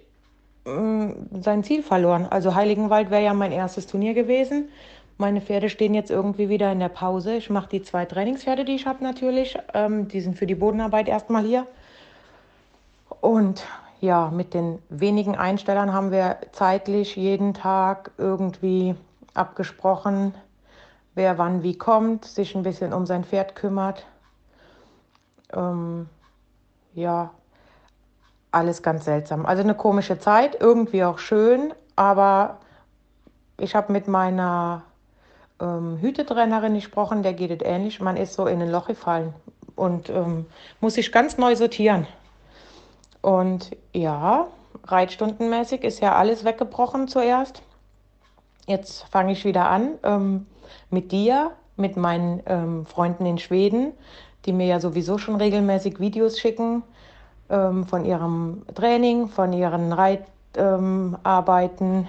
[0.65, 2.27] Mm, sein Ziel verloren.
[2.29, 4.69] Also Heiligenwald wäre ja mein erstes Turnier gewesen.
[5.17, 7.37] Meine Pferde stehen jetzt irgendwie wieder in der Pause.
[7.37, 9.59] Ich mache die zwei Trainingspferde, die ich habe natürlich.
[9.75, 11.67] Ähm, die sind für die Bodenarbeit erstmal hier.
[13.21, 13.65] Und
[14.01, 18.95] ja, mit den wenigen Einstellern haben wir zeitlich jeden Tag irgendwie
[19.35, 20.35] abgesprochen,
[21.15, 24.07] wer wann wie kommt, sich ein bisschen um sein Pferd kümmert.
[25.53, 26.09] Ähm,
[26.95, 27.31] ja,
[28.51, 29.47] alles ganz seltsam.
[29.47, 32.59] Also eine komische Zeit, irgendwie auch schön, aber
[33.59, 34.83] ich habe mit meiner
[35.61, 38.01] ähm, Hütetrainerin gesprochen, der geht es ähnlich.
[38.01, 39.35] Man ist so in ein Loch gefallen.
[39.77, 40.47] und ähm,
[40.81, 42.07] muss sich ganz neu sortieren.
[43.23, 44.47] Und ja,
[44.87, 47.63] reitstundenmäßig ist ja alles weggebrochen zuerst.
[48.67, 50.47] Jetzt fange ich wieder an ähm,
[50.91, 53.93] mit dir, mit meinen ähm, Freunden in Schweden,
[54.47, 56.83] die mir ja sowieso schon regelmäßig Videos schicken
[57.49, 62.09] ähm, von ihrem Training, von ihren Reitarbeiten, ähm,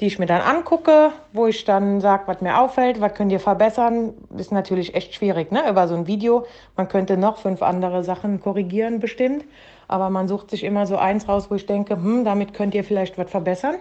[0.00, 3.40] die ich mir dann angucke, wo ich dann sage, was mir auffällt, was könnt ihr
[3.40, 4.14] verbessern.
[4.36, 5.68] Ist natürlich echt schwierig, ne?
[5.68, 6.46] Über so ein Video.
[6.76, 9.44] Man könnte noch fünf andere Sachen korrigieren, bestimmt.
[9.88, 12.84] Aber man sucht sich immer so eins raus, wo ich denke, hm, damit könnt ihr
[12.84, 13.76] vielleicht was verbessern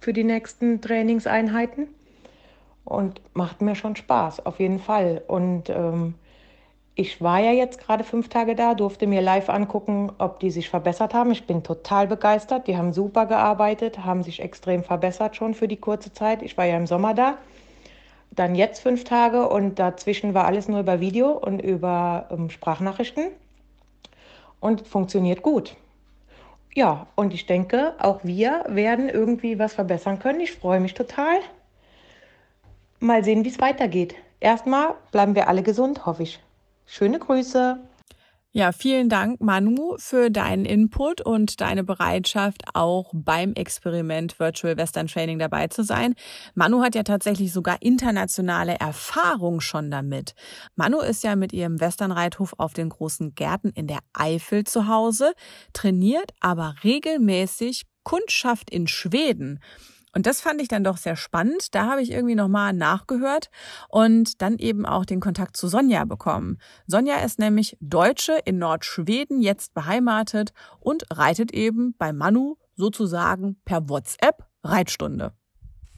[0.00, 1.88] für die nächsten Trainingseinheiten.
[2.84, 5.22] Und macht mir schon Spaß, auf jeden Fall.
[5.28, 6.14] Und ähm,
[6.94, 10.68] ich war ja jetzt gerade fünf Tage da, durfte mir live angucken, ob die sich
[10.68, 11.30] verbessert haben.
[11.30, 12.66] Ich bin total begeistert.
[12.66, 16.42] Die haben super gearbeitet, haben sich extrem verbessert schon für die kurze Zeit.
[16.42, 17.38] Ich war ja im Sommer da.
[18.30, 23.28] Dann jetzt fünf Tage und dazwischen war alles nur über Video und über ähm, Sprachnachrichten.
[24.62, 25.76] Und funktioniert gut.
[26.72, 30.40] Ja, und ich denke, auch wir werden irgendwie was verbessern können.
[30.40, 31.40] Ich freue mich total.
[33.00, 34.14] Mal sehen, wie es weitergeht.
[34.38, 36.40] Erstmal bleiben wir alle gesund, hoffe ich.
[36.86, 37.80] Schöne Grüße.
[38.54, 45.06] Ja, vielen Dank, Manu, für deinen Input und deine Bereitschaft, auch beim Experiment Virtual Western
[45.06, 46.14] Training dabei zu sein.
[46.54, 50.34] Manu hat ja tatsächlich sogar internationale Erfahrung schon damit.
[50.76, 55.32] Manu ist ja mit ihrem Westernreithof auf den großen Gärten in der Eifel zu Hause,
[55.72, 59.60] trainiert aber regelmäßig Kundschaft in Schweden.
[60.14, 61.74] Und das fand ich dann doch sehr spannend.
[61.74, 63.50] Da habe ich irgendwie nochmal nachgehört
[63.88, 66.58] und dann eben auch den Kontakt zu Sonja bekommen.
[66.86, 73.88] Sonja ist nämlich Deutsche in Nordschweden, jetzt beheimatet und reitet eben bei Manu sozusagen per
[73.88, 75.32] WhatsApp Reitstunde.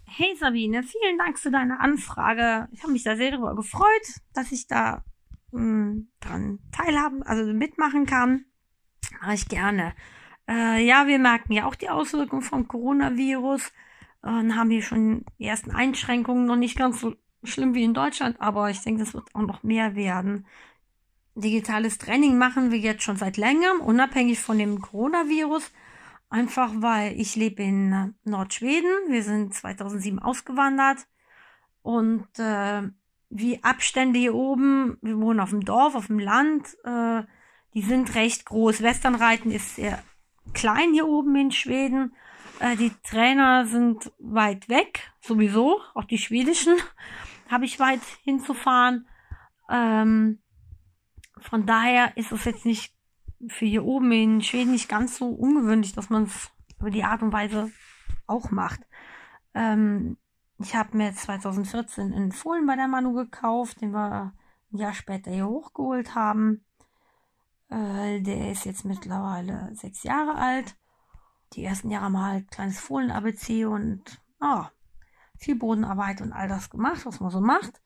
[0.04, 2.68] Hey Sabine, vielen Dank für deine Anfrage.
[2.72, 5.02] Ich habe mich da sehr darüber gefreut, dass ich da
[5.50, 8.44] mh, hm, dran teilhaben, also mitmachen kann.
[9.20, 9.92] Mache ich gerne.
[10.48, 13.72] Äh, ja, wir merken ja auch die Auswirkungen vom Coronavirus
[14.24, 18.40] und haben hier schon die ersten Einschränkungen, noch nicht ganz so schlimm wie in Deutschland,
[18.40, 20.46] aber ich denke, das wird auch noch mehr werden.
[21.34, 25.70] Digitales Training machen wir jetzt schon seit längerem, unabhängig von dem Coronavirus.
[26.30, 28.90] Einfach weil ich lebe in Nordschweden.
[29.08, 31.06] Wir sind 2007 ausgewandert.
[31.82, 32.82] Und äh,
[33.30, 37.22] wie Abstände hier oben, wir wohnen auf dem Dorf, auf dem Land, äh,
[37.74, 38.82] die sind recht groß.
[38.82, 40.02] Westernreiten ist sehr
[40.54, 42.14] klein hier oben in Schweden.
[42.64, 46.74] Äh, die Trainer sind weit weg, sowieso, auch die schwedischen
[47.50, 49.06] habe ich weit hinzufahren.
[49.68, 50.38] Ähm,
[51.42, 52.94] von daher ist es jetzt nicht
[53.48, 56.50] für hier oben in Schweden nicht ganz so ungewöhnlich, dass man es
[56.80, 57.70] über die Art und Weise
[58.26, 58.80] auch macht.
[59.52, 60.16] Ähm,
[60.58, 64.32] ich habe mir 2014 einen Fohlen bei der Manu gekauft, den wir
[64.72, 66.64] ein Jahr später hier hochgeholt haben.
[67.68, 70.78] Äh, der ist jetzt mittlerweile sechs Jahre alt
[71.54, 74.64] die ersten Jahre mal halt kleines Fohlen-ABC und oh,
[75.36, 77.80] viel Bodenarbeit und all das gemacht, was man so macht.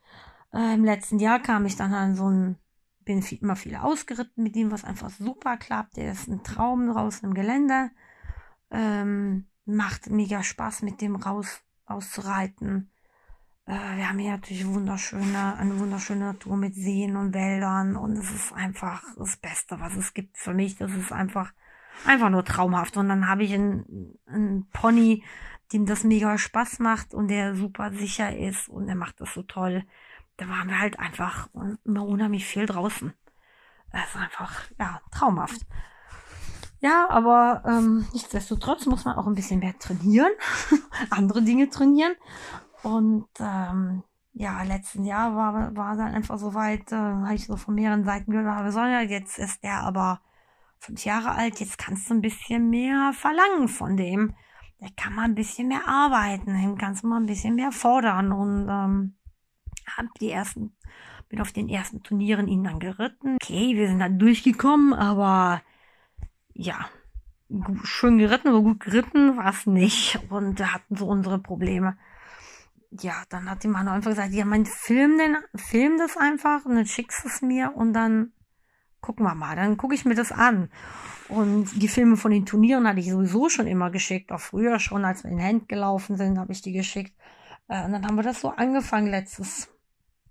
[0.52, 2.56] Äh, Im letzten Jahr kam ich dann an so ein,
[3.04, 5.96] bin viel, immer viel ausgeritten mit ihm, was einfach super klappt.
[5.96, 7.90] Der ist ein Traum draußen im Gelände.
[8.70, 12.90] Ähm, macht mega Spaß, mit dem raus auszureiten.
[13.66, 18.30] Äh, wir haben hier natürlich wunderschöne, eine wunderschöne Natur mit Seen und Wäldern und es
[18.30, 20.76] ist einfach das Beste, was es gibt für mich.
[20.76, 21.52] Das ist einfach
[22.06, 22.96] einfach nur traumhaft.
[22.96, 25.24] Und dann habe ich einen, einen Pony,
[25.72, 29.42] dem das mega Spaß macht und der super sicher ist und der macht das so
[29.42, 29.84] toll.
[30.36, 31.48] Da waren wir halt einfach
[31.84, 33.12] immer unheimlich viel draußen.
[33.92, 35.60] Das ist einfach, ja, traumhaft.
[36.80, 40.30] Ja, aber ähm, nichtsdestotrotz muss man auch ein bisschen mehr trainieren,
[41.10, 42.14] andere Dinge trainieren.
[42.84, 47.56] Und ähm, ja, letzten Jahr war, war dann einfach so weit, äh, habe ich so
[47.56, 50.20] von mehreren Seiten gehört, wir sollen ja, jetzt ist der aber
[50.78, 54.34] fünf Jahre alt, jetzt kannst du ein bisschen mehr verlangen von dem.
[54.80, 58.30] Der kann mal ein bisschen mehr arbeiten, dem kannst du mal ein bisschen mehr fordern
[58.32, 59.16] und ähm,
[59.96, 60.76] hab die ersten,
[61.28, 63.36] bin auf den ersten Turnieren ihn dann geritten.
[63.42, 65.62] Okay, wir sind dann durchgekommen, aber
[66.54, 66.88] ja,
[67.82, 71.98] schön geritten, aber gut geritten war es nicht und wir hatten so unsere Probleme.
[72.90, 76.76] Ja, dann hat die Mann einfach gesagt, ja, mein Film, den, film das einfach und
[76.76, 78.32] dann schickst du es mir und dann
[79.08, 80.68] gucken wir mal, dann gucke ich mir das an.
[81.30, 85.06] Und die Filme von den Turnieren hatte ich sowieso schon immer geschickt, auch früher schon,
[85.06, 87.14] als wir in Hand gelaufen sind, habe ich die geschickt.
[87.68, 89.70] Äh, und dann haben wir das so angefangen letztes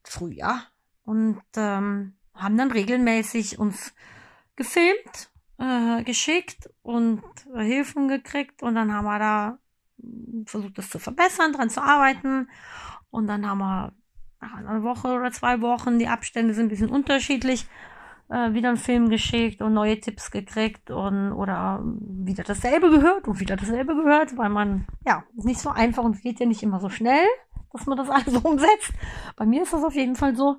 [0.04, 0.62] Frühjahr
[1.06, 3.96] und ähm, haben dann regelmäßig uns
[4.56, 7.24] gefilmt, äh, geschickt und
[7.56, 9.58] Hilfen gekriegt und dann haben wir da
[10.46, 12.48] versucht, das zu verbessern, dran zu arbeiten.
[13.10, 13.94] Und dann haben wir
[14.40, 17.66] nach einer Woche oder zwei Wochen, die Abstände sind ein bisschen unterschiedlich,
[18.30, 23.40] äh, wieder einen Film geschickt und neue Tipps gekriegt und oder wieder dasselbe gehört und
[23.40, 26.80] wieder dasselbe gehört, weil man, ja, ist nicht so einfach und geht ja nicht immer
[26.80, 27.26] so schnell,
[27.72, 28.94] dass man das alles umsetzt.
[29.36, 30.58] Bei mir ist das auf jeden Fall so.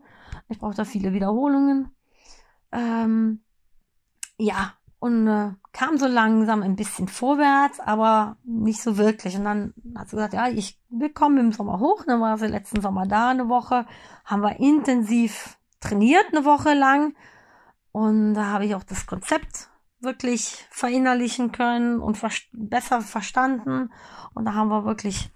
[0.49, 1.91] Ich brauche da viele Wiederholungen.
[2.73, 3.41] Ähm,
[4.39, 9.37] ja, und äh, kam so langsam ein bisschen vorwärts, aber nicht so wirklich.
[9.37, 12.05] Und dann hat sie gesagt, ja, ich, wir kommen im Sommer hoch.
[12.07, 13.87] Dann war sie letzten Sommer da eine Woche,
[14.25, 17.15] haben wir intensiv trainiert eine Woche lang.
[17.99, 23.91] Und da habe ich auch das Konzept wirklich verinnerlichen können und ver besser verstanden.
[24.35, 25.31] Und da haben wir wirklich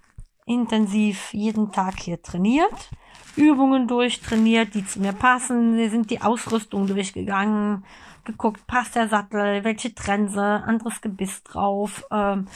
[0.46, 2.90] intensiv jeden Tag hier trainiert.
[3.35, 5.77] Übungen durchtrainiert, die zu mir passen.
[5.77, 7.85] Wir sind die Ausrüstung durchgegangen
[8.25, 12.05] geguckt, passt der Sattel, welche Trense, anderes Gebiss drauf.
[12.12, 12.46] Ähm,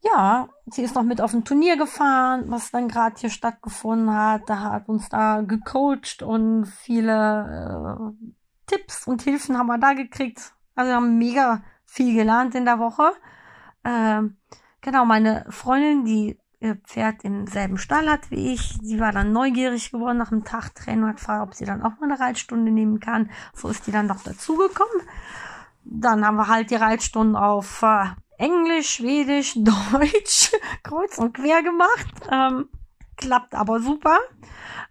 [0.00, 4.44] ja, sie ist noch mit auf ein Turnier gefahren, was dann gerade hier stattgefunden hat.
[4.46, 8.34] Da hat uns da gecoacht und viele äh,
[8.66, 10.54] Tipps und Hilfen haben wir da gekriegt.
[10.74, 13.12] Also wir haben mega viel gelernt in der Woche.
[13.84, 14.36] Ähm,
[14.80, 18.78] genau, meine Freundin, die ihr Pferd im selben Stall hat wie ich.
[18.82, 21.82] Sie war dann neugierig geworden nach dem Tag Training und hat gefragt, ob sie dann
[21.82, 23.30] auch mal eine Reitstunde nehmen kann.
[23.54, 25.02] So ist die dann noch dazugekommen.
[25.84, 28.06] Dann haben wir halt die Reitstunden auf äh,
[28.38, 32.06] Englisch, Schwedisch, Deutsch, kreuz und quer gemacht.
[32.30, 32.68] Ähm,
[33.16, 34.18] klappt aber super.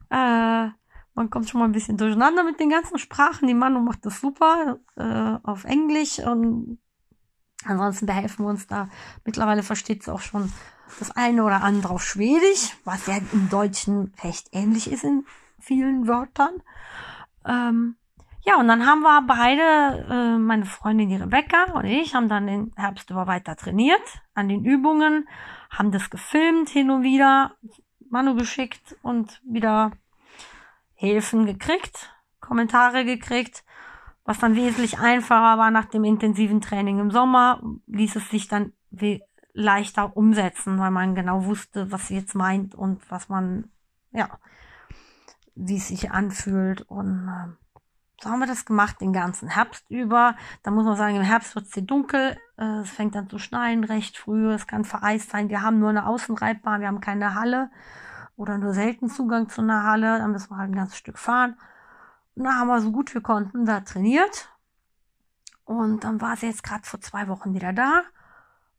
[0.10, 0.70] Äh,
[1.16, 3.48] man kommt schon mal ein bisschen durcheinander mit den ganzen Sprachen.
[3.48, 6.80] Die Manu macht das super äh, auf Englisch und
[7.66, 8.90] ansonsten behelfen wir uns da.
[9.26, 10.52] Mittlerweile versteht sie auch schon
[11.00, 15.26] das eine oder andere auf Schwedisch, was ja im Deutschen recht ähnlich ist in
[15.60, 16.62] vielen Wörtern.
[17.46, 17.96] Ähm,
[18.46, 22.48] ja, und dann haben wir beide, äh, meine Freundin die Rebecca und ich, haben dann
[22.48, 24.02] den Herbst über weiter trainiert
[24.34, 25.28] an den Übungen,
[25.70, 27.56] haben das gefilmt hin und wieder,
[28.10, 29.92] Manu geschickt und wieder
[31.04, 33.66] Hilfen gekriegt, Kommentare gekriegt.
[34.24, 38.72] Was dann wesentlich einfacher war nach dem intensiven Training im Sommer, ließ es sich dann
[39.52, 43.70] leichter umsetzen, weil man genau wusste, was sie jetzt meint und was man,
[44.12, 44.30] ja,
[45.56, 46.84] wie es sich anfühlt.
[46.84, 47.82] Und äh,
[48.22, 50.38] so haben wir das gemacht den ganzen Herbst über.
[50.64, 52.38] Da muss man sagen, im Herbst wird es sehr dunkel.
[52.58, 54.54] Äh, es fängt an zu schneien recht früh.
[54.54, 55.50] Es kann vereist sein.
[55.50, 57.70] Wir haben nur eine Außenreitbahn, wir haben keine Halle
[58.36, 60.18] oder nur selten Zugang zu einer Halle.
[60.20, 61.58] Da müssen wir halt ein ganzes Stück fahren.
[62.36, 64.50] Und da haben wir so gut wir konnten da trainiert.
[65.66, 68.04] Und dann war sie jetzt gerade vor zwei Wochen wieder da.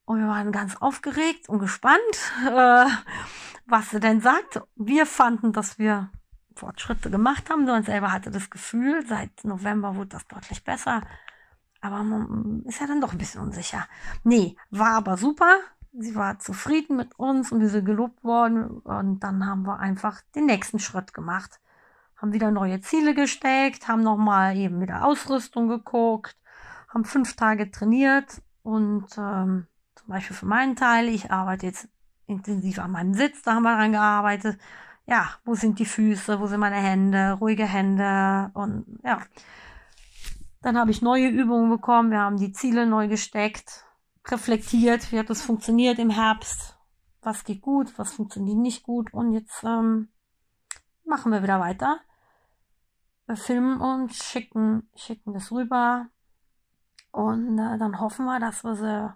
[0.04, 2.00] Und wir waren ganz aufgeregt und gespannt,
[2.46, 2.86] äh,
[3.66, 4.60] was sie denn sagt.
[4.76, 6.10] Wir fanden, dass wir
[6.54, 7.68] Fortschritte gemacht haben.
[7.68, 11.02] Und selber hatte das Gefühl, seit November wurde das deutlich besser.
[11.80, 13.86] Aber man ist ja dann doch ein bisschen unsicher.
[14.22, 15.58] Nee, war aber super.
[15.96, 18.78] Sie war zufrieden mit uns und wir sind gelobt worden.
[18.80, 21.60] Und dann haben wir einfach den nächsten Schritt gemacht.
[22.16, 26.36] Haben wieder neue Ziele gesteckt, haben nochmal eben wieder Ausrüstung geguckt,
[26.88, 31.88] haben fünf Tage trainiert und ähm, zum Beispiel für meinen Teil, ich arbeite jetzt
[32.26, 34.58] intensiv an meinem Sitz, da haben wir dran gearbeitet.
[35.06, 39.18] Ja, wo sind die Füße, wo sind meine Hände, ruhige Hände und ja.
[40.62, 43.84] Dann habe ich neue Übungen bekommen, wir haben die Ziele neu gesteckt,
[44.26, 46.78] reflektiert, wie hat das funktioniert im Herbst,
[47.22, 50.08] was geht gut, was funktioniert nicht gut und jetzt ähm,
[51.04, 52.00] machen wir wieder weiter.
[53.26, 56.08] Wir filmen und schicken, schicken das rüber
[57.12, 59.14] und äh, dann hoffen wir, dass wir sie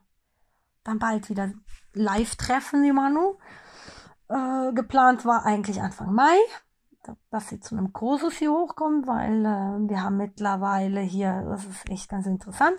[0.84, 1.52] dann bald wieder
[1.92, 3.38] live treffen, die Manu.
[4.28, 6.36] Äh, geplant war eigentlich Anfang Mai,
[7.30, 11.88] dass sie zu einem Kursus hier hochkommt, weil äh, wir haben mittlerweile hier, das ist
[11.90, 12.76] echt ganz interessant,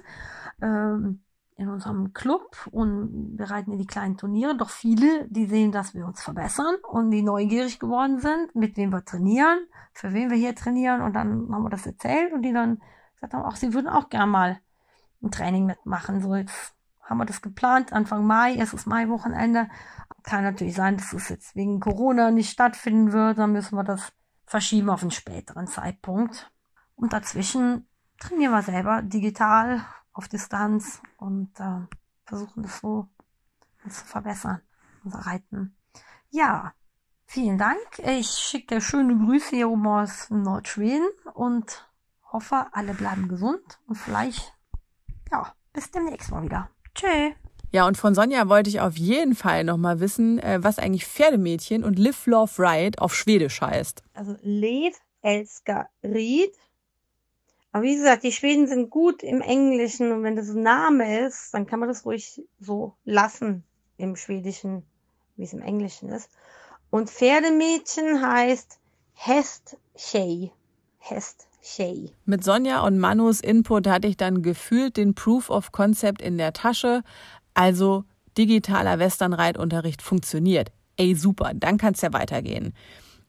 [0.62, 1.24] ähm,
[1.60, 5.94] in unserem Club und wir reiten in die kleinen Turniere, doch viele, die sehen, dass
[5.94, 9.60] wir uns verbessern und die neugierig geworden sind, mit wem wir trainieren,
[9.92, 11.02] für wen wir hier trainieren.
[11.02, 12.80] Und dann haben wir das erzählt und die dann
[13.16, 14.60] gesagt haben, auch sie würden auch gern mal
[15.22, 19.68] ein Training mitmachen, so jetzt haben wir das geplant, Anfang Mai, erstes Mai-Wochenende.
[20.24, 24.14] Kann natürlich sein, dass es jetzt wegen Corona nicht stattfinden wird, dann müssen wir das
[24.46, 26.52] verschieben auf einen späteren Zeitpunkt.
[26.96, 27.88] Und dazwischen
[28.20, 31.82] trainieren wir selber digital auf Distanz und äh,
[32.26, 33.08] versuchen das so
[33.90, 34.62] zu verbessern,
[35.04, 35.76] unser Reiten.
[36.30, 36.74] Ja,
[37.26, 37.80] vielen Dank.
[37.98, 41.90] Ich schicke dir schöne Grüße hier oben aus Nordschweden und
[42.32, 44.54] hoffe, alle bleiben gesund und vielleicht,
[45.32, 46.70] ja, bis demnächst mal wieder.
[46.94, 47.32] Tschö.
[47.72, 51.84] Ja, und von Sonja wollte ich auf jeden Fall nochmal wissen, äh, was eigentlich Pferdemädchen
[51.84, 54.04] und Live Love Ride auf Schwedisch heißt.
[54.14, 56.56] Also Lev älskar rid.
[57.72, 61.54] Aber wie gesagt, die Schweden sind gut im Englischen und wenn das ein Name ist,
[61.54, 63.64] dann kann man das ruhig so lassen
[63.98, 64.84] im Schwedischen,
[65.36, 66.30] wie es im Englischen ist.
[66.90, 68.80] Und Pferdemädchen heißt
[69.14, 70.52] Hesttjej.
[71.62, 72.12] Shay.
[72.26, 76.54] Mit Sonja und Manus Input hatte ich dann gefühlt den Proof of Concept in der
[76.54, 77.04] Tasche.
[77.54, 78.06] Also
[78.38, 80.72] digitaler Westernreitunterricht funktioniert.
[80.98, 82.74] Ey, super, dann kann es ja weitergehen.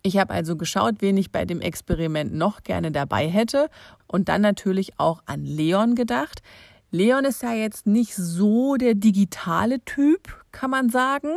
[0.02, 3.68] Ich habe also geschaut, wen ich bei dem Experiment noch gerne dabei hätte
[4.06, 6.42] und dann natürlich auch an Leon gedacht.
[6.90, 11.36] Leon ist ja jetzt nicht so der digitale Typ, kann man sagen.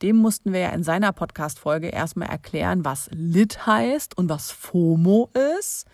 [0.00, 5.30] Dem mussten wir ja in seiner Podcast-Folge erstmal erklären, was Lit heißt und was FOMO
[5.58, 5.86] ist.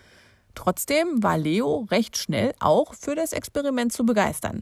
[0.53, 4.61] Trotzdem war Leo recht schnell auch für das Experiment zu begeistern.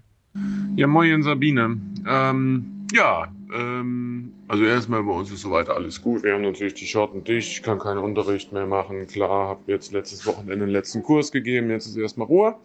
[0.75, 1.81] Ja, moin Sabine.
[2.07, 6.23] Ähm, ja, ähm, also erstmal bei uns ist soweit alles gut.
[6.23, 9.07] Wir haben natürlich die Schotten dicht, ich kann keinen Unterricht mehr machen.
[9.07, 12.55] Klar, habe jetzt letztes Wochenende den letzten Kurs gegeben, jetzt ist erstmal Ruhe.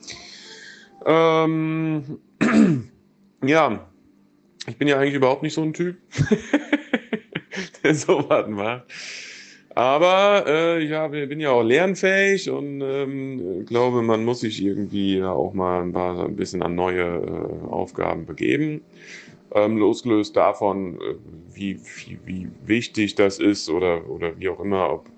[1.07, 2.19] Ähm,
[3.45, 3.87] ja,
[4.67, 5.97] ich bin ja eigentlich überhaupt nicht so ein Typ,
[7.85, 8.85] der sowas macht.
[9.75, 15.23] Aber äh, ich hab, bin ja auch lernfähig und ähm, glaube, man muss sich irgendwie
[15.23, 18.83] auch mal ein, paar, ein bisschen an neue äh, Aufgaben begeben.
[19.55, 21.15] Ähm, losgelöst davon, äh,
[21.53, 25.11] wie, wie, wie wichtig das ist oder, oder wie auch immer, ob,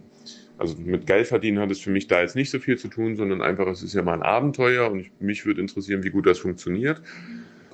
[0.58, 3.16] also mit Geld verdienen hat es für mich da jetzt nicht so viel zu tun,
[3.16, 6.26] sondern einfach, es ist ja mal ein Abenteuer und ich, mich würde interessieren, wie gut
[6.26, 7.00] das funktioniert.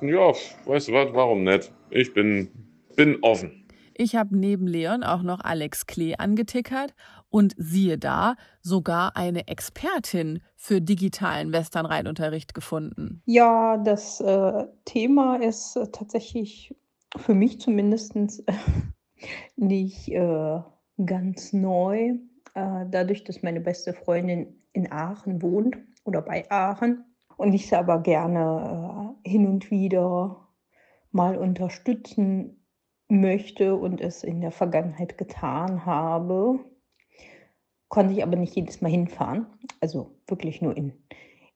[0.03, 0.33] Ja,
[0.67, 1.73] weißt du was, warum nicht?
[1.91, 2.49] Ich bin,
[2.97, 3.65] bin offen.
[3.95, 6.95] Ich habe neben Leon auch noch Alex Klee angetickert
[7.31, 13.23] und siehe da, sogar eine Expertin für digitalen Westernreitunterricht gefunden.
[13.27, 16.75] Ja, das äh, Thema ist äh, tatsächlich
[17.17, 18.33] für mich zumindest äh,
[19.57, 20.61] nicht äh,
[21.05, 22.19] ganz neu.
[22.55, 27.05] Äh, dadurch, dass meine beste Freundin in Aachen wohnt oder bei Aachen
[27.37, 30.49] und ich sie aber gerne äh, hin und wieder
[31.13, 32.65] mal unterstützen
[33.09, 36.61] möchte und es in der Vergangenheit getan habe,
[37.91, 39.47] konnte ich aber nicht jedes Mal hinfahren.
[39.81, 40.95] Also wirklich nur in,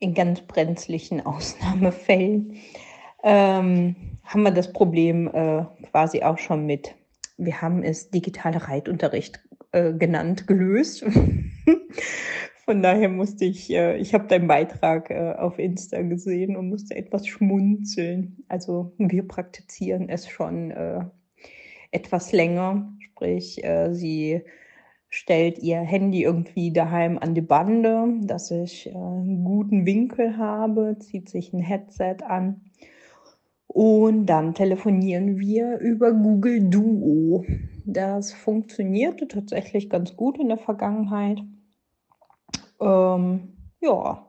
[0.00, 2.58] in ganz brenzlichen Ausnahmefällen.
[3.22, 6.94] Ähm, haben wir das Problem äh, quasi auch schon mit,
[7.38, 9.40] wir haben es digitaler Reitunterricht
[9.72, 11.06] äh, genannt, gelöst.
[12.64, 16.96] Von daher musste ich, äh, ich habe deinen Beitrag äh, auf Insta gesehen und musste
[16.96, 18.44] etwas schmunzeln.
[18.48, 21.00] Also wir praktizieren es schon äh,
[21.90, 22.92] etwas länger.
[23.00, 24.42] Sprich, äh, sie
[25.14, 30.96] stellt ihr Handy irgendwie daheim an die Bande, dass ich äh, einen guten Winkel habe,
[30.98, 32.62] zieht sich ein Headset an
[33.68, 37.44] und dann telefonieren wir über Google Duo.
[37.86, 41.38] Das funktionierte tatsächlich ganz gut in der Vergangenheit.
[42.80, 44.26] Ähm, ja,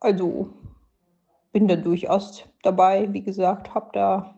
[0.00, 0.48] also
[1.52, 3.12] bin da durchaus dabei.
[3.12, 4.36] Wie gesagt, habe da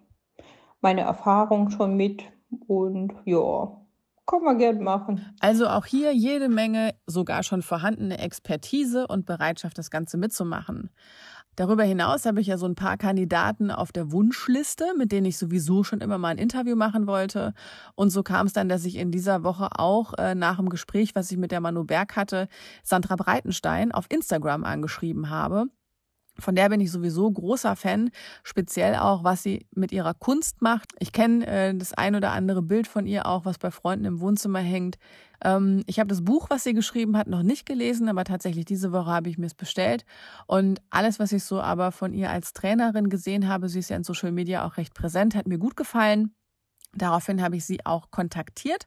[0.82, 2.22] meine Erfahrung schon mit
[2.66, 3.78] und ja,
[4.28, 5.24] kann man gerne machen.
[5.40, 10.90] Also auch hier jede Menge sogar schon vorhandene Expertise und Bereitschaft, das Ganze mitzumachen.
[11.56, 15.38] Darüber hinaus habe ich ja so ein paar Kandidaten auf der Wunschliste, mit denen ich
[15.38, 17.52] sowieso schon immer mal ein Interview machen wollte.
[17.96, 21.16] Und so kam es dann, dass ich in dieser Woche auch äh, nach dem Gespräch,
[21.16, 22.46] was ich mit der Manu Berg hatte,
[22.84, 25.64] Sandra Breitenstein auf Instagram angeschrieben habe.
[26.40, 28.10] Von der bin ich sowieso großer Fan,
[28.44, 30.92] speziell auch, was sie mit ihrer Kunst macht.
[31.00, 34.20] Ich kenne äh, das ein oder andere Bild von ihr auch, was bei Freunden im
[34.20, 34.98] Wohnzimmer hängt.
[35.42, 38.92] Ähm, ich habe das Buch, was sie geschrieben hat, noch nicht gelesen, aber tatsächlich diese
[38.92, 40.04] Woche habe ich mir es bestellt.
[40.46, 43.96] Und alles, was ich so aber von ihr als Trainerin gesehen habe, sie ist ja
[43.96, 46.34] in Social Media auch recht präsent, hat mir gut gefallen.
[46.94, 48.86] Daraufhin habe ich sie auch kontaktiert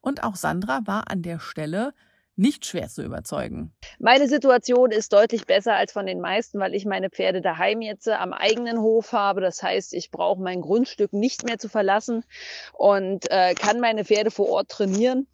[0.00, 1.92] und auch Sandra war an der Stelle
[2.36, 3.72] nicht schwer zu überzeugen.
[3.98, 8.08] Meine Situation ist deutlich besser als von den meisten, weil ich meine Pferde daheim jetzt
[8.08, 9.40] äh, am eigenen Hof habe.
[9.40, 12.24] Das heißt, ich brauche mein Grundstück nicht mehr zu verlassen
[12.72, 15.26] und äh, kann meine Pferde vor Ort trainieren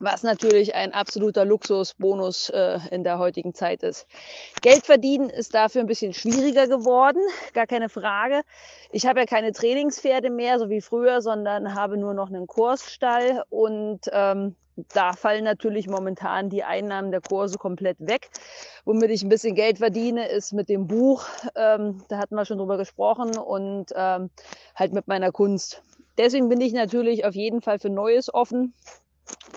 [0.00, 4.06] was natürlich ein absoluter Luxusbonus äh, in der heutigen Zeit ist.
[4.62, 7.20] Geld verdienen ist dafür ein bisschen schwieriger geworden,
[7.52, 8.42] gar keine Frage.
[8.92, 13.42] Ich habe ja keine Trainingspferde mehr, so wie früher, sondern habe nur noch einen Kursstall
[13.48, 14.56] und ähm,
[14.92, 18.30] da fallen natürlich momentan die Einnahmen der Kurse komplett weg.
[18.84, 21.24] Womit ich ein bisschen Geld verdiene, ist mit dem Buch,
[21.56, 24.30] ähm, da hatten wir schon drüber gesprochen, und ähm,
[24.74, 25.82] halt mit meiner Kunst.
[26.16, 28.74] Deswegen bin ich natürlich auf jeden Fall für Neues offen.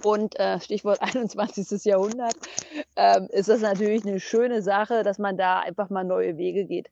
[0.03, 1.85] Und äh, Stichwort 21.
[1.85, 2.35] Jahrhundert
[2.95, 6.89] ähm, ist das natürlich eine schöne Sache, dass man da einfach mal neue Wege geht.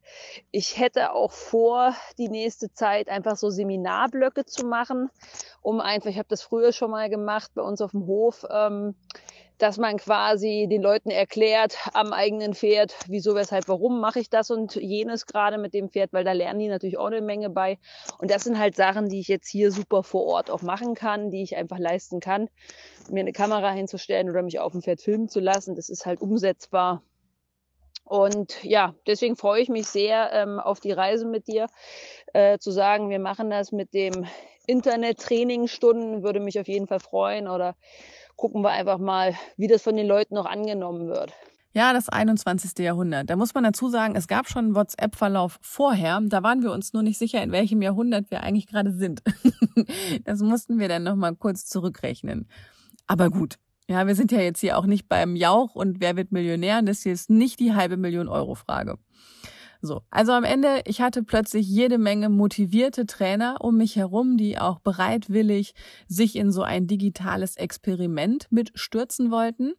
[0.50, 5.10] Ich hätte auch vor, die nächste Zeit einfach so Seminarblöcke zu machen,
[5.62, 8.94] um einfach, ich habe das früher schon mal gemacht bei uns auf dem Hof, ähm,
[9.62, 14.50] dass man quasi den Leuten erklärt am eigenen Pferd, wieso, weshalb, warum mache ich das
[14.50, 17.78] und jenes gerade mit dem Pferd, weil da lernen die natürlich auch eine Menge bei.
[18.18, 21.30] Und das sind halt Sachen, die ich jetzt hier super vor Ort auch machen kann,
[21.30, 22.48] die ich einfach leisten kann.
[23.10, 26.20] Mir eine Kamera hinzustellen oder mich auf dem Pferd filmen zu lassen, das ist halt
[26.20, 27.02] umsetzbar.
[28.04, 31.66] Und ja, deswegen freue ich mich sehr ähm, auf die Reise mit dir,
[32.32, 34.26] äh, zu sagen, wir machen das mit dem
[34.66, 37.46] Internet-Trainingstunden, würde mich auf jeden Fall freuen.
[37.46, 37.76] Oder
[38.40, 41.32] gucken wir einfach mal, wie das von den Leuten noch angenommen wird.
[41.72, 42.78] Ja, das 21.
[42.78, 43.30] Jahrhundert.
[43.30, 46.20] Da muss man dazu sagen, es gab schon einen WhatsApp-Verlauf vorher.
[46.24, 49.22] Da waren wir uns nur nicht sicher, in welchem Jahrhundert wir eigentlich gerade sind.
[50.24, 52.48] das mussten wir dann nochmal kurz zurückrechnen.
[53.06, 53.56] Aber gut.
[53.88, 56.80] Ja, wir sind ja jetzt hier auch nicht beim Jauch und wer wird Millionär?
[56.82, 58.98] Das hier ist nicht die halbe Million Euro Frage.
[59.82, 64.58] So, also am Ende, ich hatte plötzlich jede Menge motivierte Trainer um mich herum, die
[64.58, 65.74] auch bereitwillig
[66.06, 69.72] sich in so ein digitales Experiment mitstürzen wollten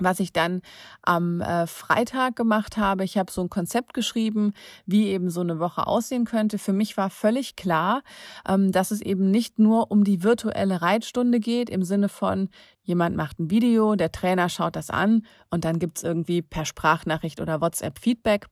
[0.00, 0.62] was ich dann
[1.02, 3.04] am äh, Freitag gemacht habe.
[3.04, 4.52] Ich habe so ein Konzept geschrieben,
[4.86, 6.58] wie eben so eine Woche aussehen könnte.
[6.58, 8.02] Für mich war völlig klar,
[8.48, 12.48] ähm, dass es eben nicht nur um die virtuelle Reitstunde geht, im Sinne von,
[12.82, 17.40] jemand macht ein Video, der Trainer schaut das an und dann gibt's irgendwie per Sprachnachricht
[17.40, 18.46] oder WhatsApp Feedback,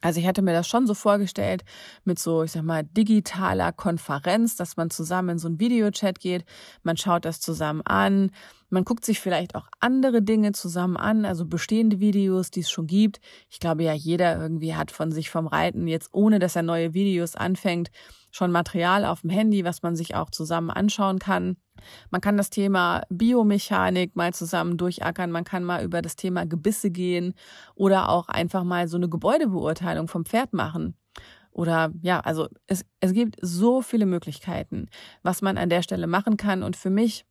[0.00, 1.62] also ich hatte mir das schon so vorgestellt
[2.04, 6.44] mit so, ich sag mal, digitaler Konferenz, dass man zusammen in so ein Videochat geht,
[6.82, 8.30] man schaut das zusammen an,
[8.70, 12.86] man guckt sich vielleicht auch andere Dinge zusammen an, also bestehende Videos, die es schon
[12.86, 13.20] gibt.
[13.50, 16.94] Ich glaube ja, jeder irgendwie hat von sich vom Reiten jetzt, ohne dass er neue
[16.94, 17.90] Videos anfängt,
[18.30, 21.56] schon Material auf dem Handy, was man sich auch zusammen anschauen kann.
[22.10, 26.90] Man kann das Thema Biomechanik mal zusammen durchackern, man kann mal über das Thema Gebisse
[26.90, 27.34] gehen
[27.74, 30.94] oder auch einfach mal so eine Gebäudebeurteilung vom Pferd machen.
[31.52, 34.88] Oder ja, also es, es gibt so viele Möglichkeiten,
[35.22, 36.62] was man an der Stelle machen kann.
[36.62, 37.24] Und für mich,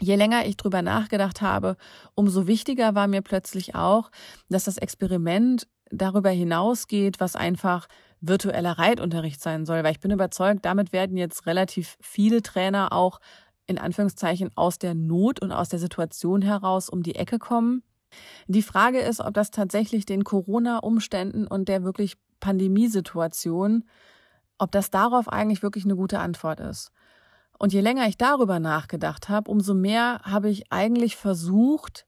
[0.00, 1.76] je länger ich drüber nachgedacht habe,
[2.14, 4.10] umso wichtiger war mir plötzlich auch,
[4.48, 7.88] dass das Experiment darüber hinausgeht, was einfach
[8.20, 13.18] virtueller Reitunterricht sein soll, weil ich bin überzeugt, damit werden jetzt relativ viele Trainer auch
[13.70, 17.82] in Anführungszeichen aus der Not und aus der Situation heraus um die Ecke kommen.
[18.48, 23.84] Die Frage ist, ob das tatsächlich den Corona-Umständen und der wirklich Pandemiesituation,
[24.58, 26.90] ob das darauf eigentlich wirklich eine gute Antwort ist.
[27.58, 32.06] Und je länger ich darüber nachgedacht habe, umso mehr habe ich eigentlich versucht,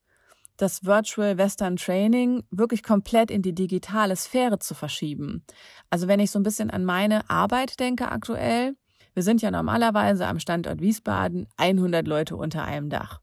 [0.56, 5.44] das Virtual Western Training wirklich komplett in die digitale Sphäre zu verschieben.
[5.90, 8.74] Also wenn ich so ein bisschen an meine Arbeit denke aktuell,
[9.14, 13.20] wir sind ja normalerweise am Standort Wiesbaden 100 Leute unter einem Dach.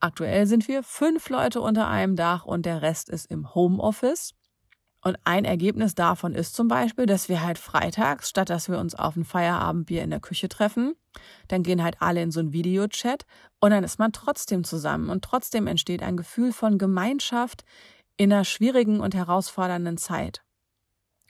[0.00, 4.34] Aktuell sind wir fünf Leute unter einem Dach und der Rest ist im Homeoffice.
[5.02, 8.94] Und ein Ergebnis davon ist zum Beispiel, dass wir halt freitags, statt dass wir uns
[8.94, 10.94] auf ein Feierabendbier in der Küche treffen,
[11.46, 13.24] dann gehen halt alle in so ein Videochat
[13.60, 17.64] und dann ist man trotzdem zusammen und trotzdem entsteht ein Gefühl von Gemeinschaft
[18.16, 20.42] in einer schwierigen und herausfordernden Zeit.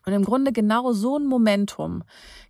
[0.09, 2.03] Und im Grunde genau so ein Momentum,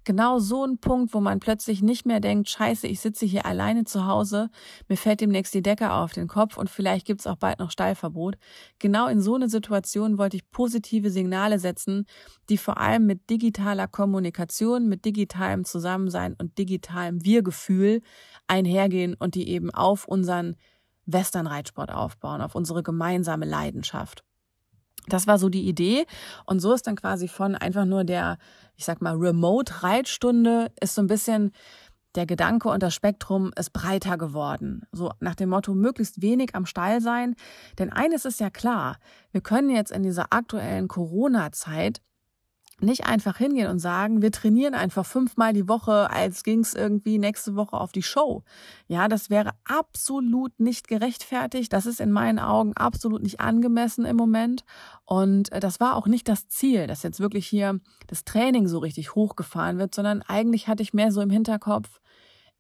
[0.05, 3.83] genau so ein Punkt, wo man plötzlich nicht mehr denkt, scheiße, ich sitze hier alleine
[3.83, 4.49] zu Hause,
[4.87, 8.37] mir fällt demnächst die Decke auf den Kopf und vielleicht gibt's auch bald noch Stallverbot.
[8.79, 12.07] Genau in so eine Situation wollte ich positive Signale setzen,
[12.49, 18.03] die vor allem mit digitaler Kommunikation, mit digitalem Zusammensein und digitalem Wir-Gefühl
[18.47, 20.55] einhergehen und die eben auf unseren
[21.07, 24.23] Western-Reitsport aufbauen, auf unsere gemeinsame Leidenschaft.
[25.07, 26.07] Das war so die Idee.
[26.45, 28.39] Und so ist dann quasi von einfach nur der,
[28.77, 31.53] ich sag mal, Remote-Reitstunde ist so ein bisschen
[32.15, 34.83] der Gedanke und das Spektrum ist breiter geworden.
[34.93, 37.37] So nach dem Motto, möglichst wenig am Stall sein.
[37.79, 38.99] Denn eines ist ja klar,
[39.31, 42.01] wir können jetzt in dieser aktuellen Corona-Zeit
[42.81, 47.57] nicht einfach hingehen und sagen, wir trainieren einfach fünfmal die Woche, als ging's irgendwie nächste
[47.57, 48.43] Woche auf die Show.
[48.87, 51.73] Ja, das wäre absolut nicht gerechtfertigt.
[51.73, 54.65] Das ist in meinen Augen absolut nicht angemessen im Moment.
[55.05, 58.79] Und äh, das war auch nicht das Ziel, dass jetzt wirklich hier das Training so
[58.79, 62.01] richtig hochgefahren wird, sondern eigentlich hatte ich mehr so im Hinterkopf,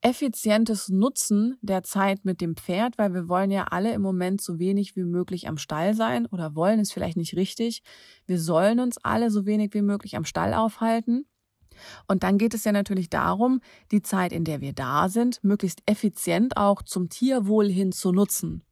[0.00, 4.58] effizientes Nutzen der Zeit mit dem Pferd, weil wir wollen ja alle im Moment so
[4.58, 7.82] wenig wie möglich am Stall sein oder wollen ist vielleicht nicht richtig.
[8.26, 11.26] Wir sollen uns alle so wenig wie möglich am Stall aufhalten.
[12.06, 13.60] Und dann geht es ja natürlich darum,
[13.92, 18.62] die Zeit, in der wir da sind, möglichst effizient auch zum Tierwohl hin zu nutzen.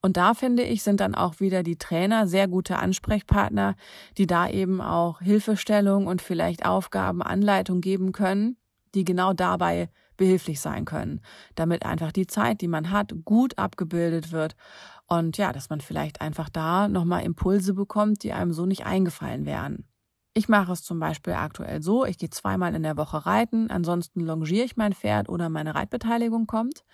[0.00, 3.74] Und da finde ich, sind dann auch wieder die Trainer sehr gute Ansprechpartner,
[4.18, 8.56] die da eben auch Hilfestellung und vielleicht Aufgaben, Anleitung geben können,
[8.94, 11.20] die genau dabei behilflich sein können,
[11.54, 14.56] damit einfach die Zeit, die man hat, gut abgebildet wird
[15.06, 19.46] und ja, dass man vielleicht einfach da nochmal Impulse bekommt, die einem so nicht eingefallen
[19.46, 19.86] wären.
[20.36, 24.18] Ich mache es zum Beispiel aktuell so, ich gehe zweimal in der Woche reiten, ansonsten
[24.18, 26.84] longiere ich mein Pferd oder meine Reitbeteiligung kommt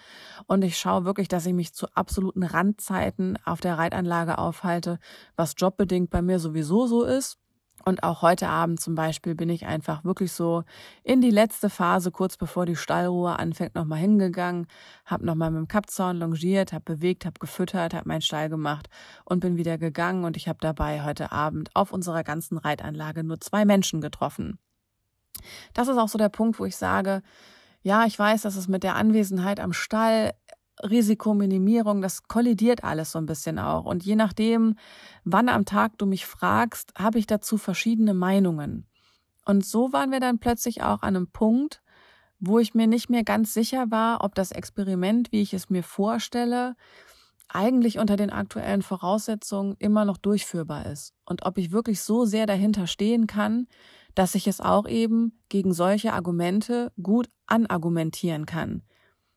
[0.47, 4.99] und ich schaue wirklich, dass ich mich zu absoluten Randzeiten auf der Reitanlage aufhalte,
[5.37, 7.39] was jobbedingt bei mir sowieso so ist.
[7.85, 10.65] Und auch heute Abend zum Beispiel bin ich einfach wirklich so
[11.03, 14.67] in die letzte Phase, kurz bevor die Stallruhe anfängt, nochmal hingegangen,
[15.05, 18.89] habe nochmal mit dem Kappzaun longiert, habe bewegt, habe gefüttert, habe meinen Stall gemacht
[19.25, 20.25] und bin wieder gegangen.
[20.25, 24.59] Und ich habe dabei heute Abend auf unserer ganzen Reitanlage nur zwei Menschen getroffen.
[25.73, 27.23] Das ist auch so der Punkt, wo ich sage,
[27.83, 30.33] ja, ich weiß, dass es mit der Anwesenheit am Stall
[30.83, 33.85] Risikominimierung, das kollidiert alles so ein bisschen auch.
[33.85, 34.77] Und je nachdem,
[35.25, 38.87] wann am Tag du mich fragst, habe ich dazu verschiedene Meinungen.
[39.45, 41.83] Und so waren wir dann plötzlich auch an einem Punkt,
[42.39, 45.83] wo ich mir nicht mehr ganz sicher war, ob das Experiment, wie ich es mir
[45.83, 46.75] vorstelle,
[47.49, 51.15] eigentlich unter den aktuellen Voraussetzungen immer noch durchführbar ist.
[51.25, 53.67] Und ob ich wirklich so sehr dahinter stehen kann,
[54.15, 58.83] dass ich es auch eben gegen solche Argumente gut anargumentieren kann.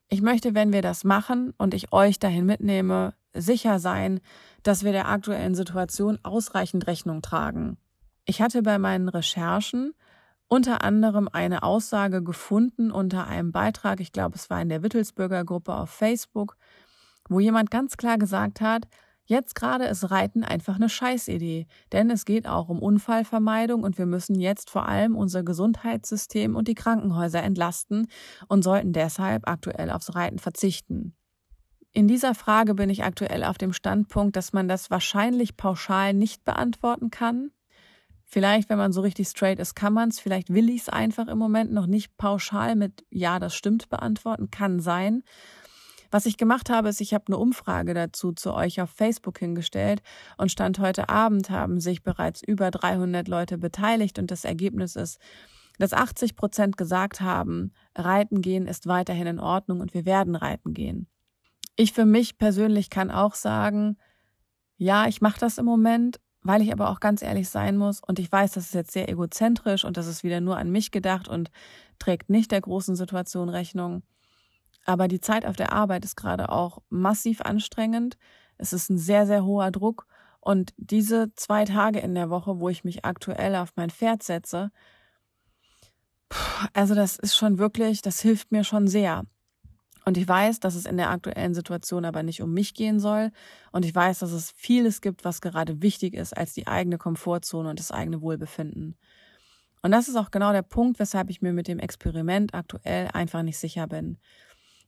[0.09, 4.19] Ich möchte, wenn wir das machen und ich euch dahin mitnehme, sicher sein,
[4.61, 7.77] dass wir der aktuellen Situation ausreichend Rechnung tragen.
[8.25, 9.93] Ich hatte bei meinen Recherchen
[10.47, 15.43] unter anderem eine Aussage gefunden unter einem Beitrag, ich glaube es war in der Wittelsbürger
[15.43, 16.57] Gruppe auf Facebook,
[17.27, 18.87] wo jemand ganz klar gesagt hat,
[19.25, 24.05] Jetzt gerade ist Reiten einfach eine Scheißidee, denn es geht auch um Unfallvermeidung und wir
[24.05, 28.07] müssen jetzt vor allem unser Gesundheitssystem und die Krankenhäuser entlasten
[28.49, 31.15] und sollten deshalb aktuell aufs Reiten verzichten.
[31.93, 36.43] In dieser Frage bin ich aktuell auf dem Standpunkt, dass man das wahrscheinlich pauschal nicht
[36.43, 37.51] beantworten kann.
[38.25, 40.19] Vielleicht, wenn man so richtig straight ist, kann man es.
[40.19, 44.49] Vielleicht will ich es einfach im Moment noch nicht pauschal mit Ja, das stimmt beantworten.
[44.49, 45.21] Kann sein.
[46.13, 50.03] Was ich gemacht habe, ist, ich habe eine Umfrage dazu zu euch auf Facebook hingestellt
[50.37, 55.19] und Stand heute Abend haben sich bereits über 300 Leute beteiligt und das Ergebnis ist,
[55.79, 60.75] dass 80 Prozent gesagt haben, Reiten gehen ist weiterhin in Ordnung und wir werden reiten
[60.75, 61.07] gehen.
[61.77, 63.97] Ich für mich persönlich kann auch sagen,
[64.77, 68.19] ja, ich mache das im Moment, weil ich aber auch ganz ehrlich sein muss und
[68.19, 71.27] ich weiß, das ist jetzt sehr egozentrisch und das ist wieder nur an mich gedacht
[71.27, 71.49] und
[71.97, 74.03] trägt nicht der großen Situation Rechnung.
[74.85, 78.17] Aber die Zeit auf der Arbeit ist gerade auch massiv anstrengend.
[78.57, 80.07] Es ist ein sehr, sehr hoher Druck.
[80.39, 84.71] Und diese zwei Tage in der Woche, wo ich mich aktuell auf mein Pferd setze,
[86.73, 89.23] also das ist schon wirklich, das hilft mir schon sehr.
[90.05, 93.31] Und ich weiß, dass es in der aktuellen Situation aber nicht um mich gehen soll.
[93.71, 97.69] Und ich weiß, dass es vieles gibt, was gerade wichtig ist als die eigene Komfortzone
[97.69, 98.97] und das eigene Wohlbefinden.
[99.81, 103.43] Und das ist auch genau der Punkt, weshalb ich mir mit dem Experiment aktuell einfach
[103.43, 104.17] nicht sicher bin.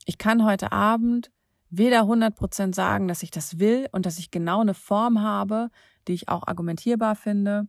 [0.08, 1.32] Ich kann heute Abend
[1.68, 5.68] weder 100% sagen, dass ich das will und dass ich genau eine Form habe,
[6.06, 7.66] die ich auch argumentierbar finde.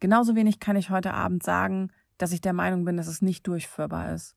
[0.00, 3.46] Genauso wenig kann ich heute Abend sagen, dass ich der Meinung bin, dass es nicht
[3.46, 4.34] durchführbar ist.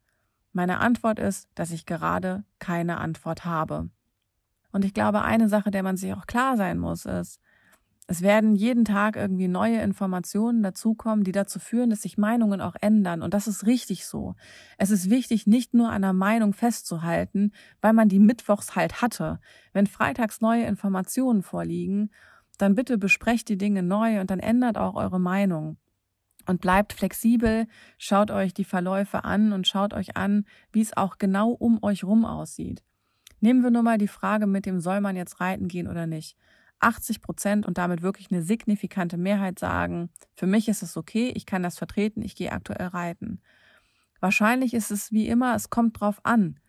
[0.52, 3.90] Meine Antwort ist, dass ich gerade keine Antwort habe.
[4.74, 7.40] Und ich glaube, eine Sache, der man sich auch klar sein muss, ist,
[8.12, 12.76] es werden jeden Tag irgendwie neue Informationen dazukommen, die dazu führen, dass sich Meinungen auch
[12.82, 13.22] ändern.
[13.22, 14.34] Und das ist richtig so.
[14.80, 17.52] Es ist wichtig, nicht nur an einer Meinung festzuhalten,
[17.82, 19.40] weil man die Mittwochs halt hatte.
[19.74, 22.10] Wenn freitags neue Informationen vorliegen,
[22.58, 25.78] dann bitte besprecht die Dinge neu und dann ändert auch eure Meinung.
[26.48, 27.68] Und bleibt flexibel,
[28.00, 32.04] schaut euch die Verläufe an und schaut euch an, wie es auch genau um euch
[32.04, 32.82] rum aussieht.
[33.40, 36.36] Nehmen wir nur mal die Frage mit dem, soll man jetzt reiten gehen oder nicht?
[36.80, 41.46] 80 Prozent und damit wirklich eine signifikante Mehrheit sagen, für mich ist es okay, ich
[41.46, 43.42] kann das vertreten, ich gehe aktuell reiten.
[44.20, 46.60] Wahrscheinlich ist es wie immer, es kommt drauf an.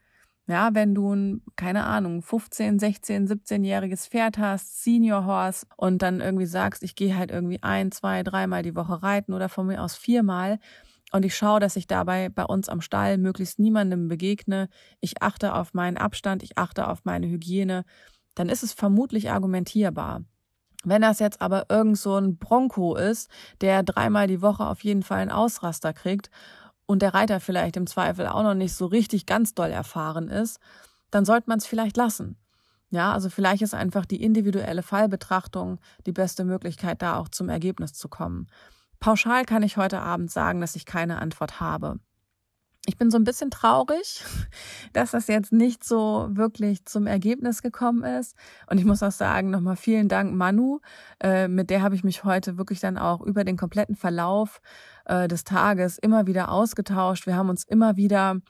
[0.47, 6.21] Ja, wenn du ein, keine Ahnung, 15, 16, 17-jähriges Pferd hast, Senior Horse und dann
[6.21, 9.83] irgendwie sagst, ich gehe halt irgendwie ein, zwei, dreimal die Woche reiten oder von mir
[9.83, 10.59] aus viermal
[11.13, 14.69] und ich schaue, dass ich dabei bei uns am Stall möglichst niemandem begegne.
[15.01, 17.85] Ich achte auf meinen Abstand, ich achte auf meine Hygiene
[18.35, 20.23] dann ist es vermutlich argumentierbar.
[20.83, 25.03] Wenn das jetzt aber irgend so ein Bronco ist, der dreimal die Woche auf jeden
[25.03, 26.31] Fall einen Ausraster kriegt
[26.87, 30.59] und der Reiter vielleicht im Zweifel auch noch nicht so richtig ganz doll erfahren ist,
[31.11, 32.37] dann sollte man es vielleicht lassen.
[32.91, 37.93] Ja, also vielleicht ist einfach die individuelle Fallbetrachtung die beste Möglichkeit, da auch zum Ergebnis
[37.93, 38.49] zu kommen.
[38.99, 42.01] Pauschal kann ich heute Abend sagen, dass ich keine Antwort habe.
[42.91, 44.25] Ich bin so ein bisschen traurig,
[44.93, 48.35] dass das jetzt nicht so wirklich zum Ergebnis gekommen ist.
[48.69, 50.81] Und ich muss auch sagen, nochmal vielen Dank, Manu.
[51.23, 54.61] Äh, mit der habe ich mich heute wirklich dann auch über den kompletten Verlauf
[55.05, 57.29] äh, des Tages immer wieder ausgetauscht.
[57.29, 58.41] Wir haben uns immer wieder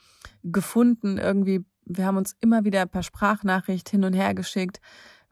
[0.43, 4.81] gefunden, irgendwie, wir haben uns immer wieder per Sprachnachricht hin und her geschickt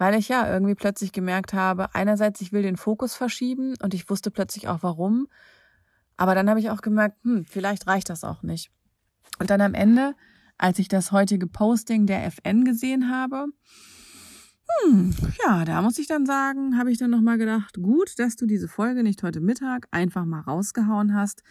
[0.01, 4.09] weil ich ja irgendwie plötzlich gemerkt habe, einerseits, ich will den Fokus verschieben und ich
[4.09, 5.27] wusste plötzlich auch warum.
[6.17, 8.71] Aber dann habe ich auch gemerkt, hm, vielleicht reicht das auch nicht.
[9.39, 10.15] Und dann am Ende,
[10.57, 13.47] als ich das heutige Posting der FN gesehen habe,
[14.83, 15.15] Hm,
[15.45, 18.69] ja, da muss ich dann sagen, habe ich dann nochmal gedacht, gut, dass du diese
[18.69, 21.43] Folge nicht heute Mittag einfach mal rausgehauen hast.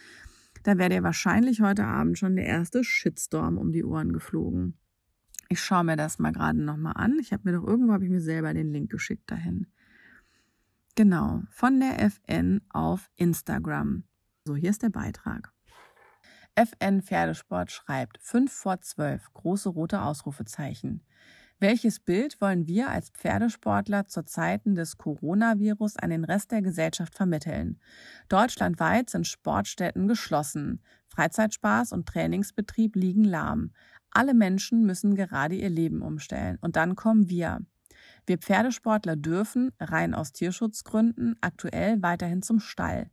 [0.62, 4.78] Da wäre dir wahrscheinlich heute Abend schon der erste Shitstorm um die Ohren geflogen.
[5.48, 7.18] Ich schaue mir das mal gerade nochmal an.
[7.20, 9.66] Ich habe mir doch irgendwo, habe ich mir selber den Link geschickt dahin.
[10.94, 14.04] Genau, von der FN auf Instagram.
[14.44, 15.52] So, hier ist der Beitrag.
[16.58, 21.04] FN Pferdesport schreibt 5 vor 12, große rote Ausrufezeichen.
[21.60, 27.14] Welches Bild wollen wir als Pferdesportler zu Zeiten des Coronavirus an den Rest der Gesellschaft
[27.14, 27.78] vermitteln?
[28.28, 30.82] Deutschlandweit sind Sportstätten geschlossen.
[31.06, 33.70] Freizeitspaß und Trainingsbetrieb liegen lahm.
[34.10, 36.58] Alle Menschen müssen gerade ihr Leben umstellen.
[36.60, 37.60] Und dann kommen wir.
[38.26, 43.12] Wir Pferdesportler dürfen, rein aus Tierschutzgründen, aktuell weiterhin zum Stall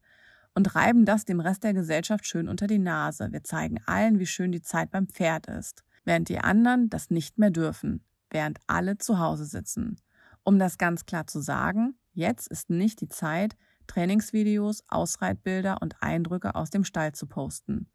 [0.56, 3.28] und reiben das dem Rest der Gesellschaft schön unter die Nase.
[3.32, 7.38] Wir zeigen allen, wie schön die Zeit beim Pferd ist, während die anderen das nicht
[7.38, 10.00] mehr dürfen, während alle zu Hause sitzen.
[10.44, 13.56] Um das ganz klar zu sagen, jetzt ist nicht die Zeit,
[13.88, 17.90] Trainingsvideos, Ausreitbilder und Eindrücke aus dem Stall zu posten.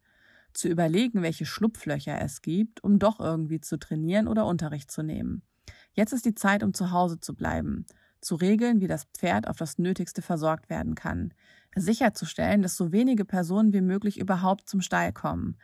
[0.53, 5.41] Zu überlegen, welche Schlupflöcher es gibt, um doch irgendwie zu trainieren oder Unterricht zu nehmen.
[5.93, 7.85] Jetzt ist die Zeit, um zu Hause zu bleiben,
[8.21, 11.33] zu regeln, wie das Pferd auf das Nötigste versorgt werden kann,
[11.75, 15.57] sicherzustellen, dass so wenige Personen wie möglich überhaupt zum Stall kommen.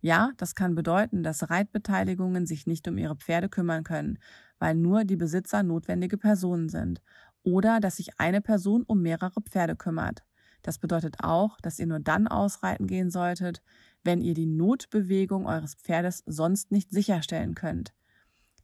[0.00, 4.18] Ja, das kann bedeuten, dass Reitbeteiligungen sich nicht um ihre Pferde kümmern können,
[4.58, 7.00] weil nur die Besitzer notwendige Personen sind,
[7.42, 10.22] oder dass sich eine Person um mehrere Pferde kümmert.
[10.62, 13.62] Das bedeutet auch, dass ihr nur dann ausreiten gehen solltet,
[14.02, 17.94] wenn ihr die Notbewegung eures Pferdes sonst nicht sicherstellen könnt.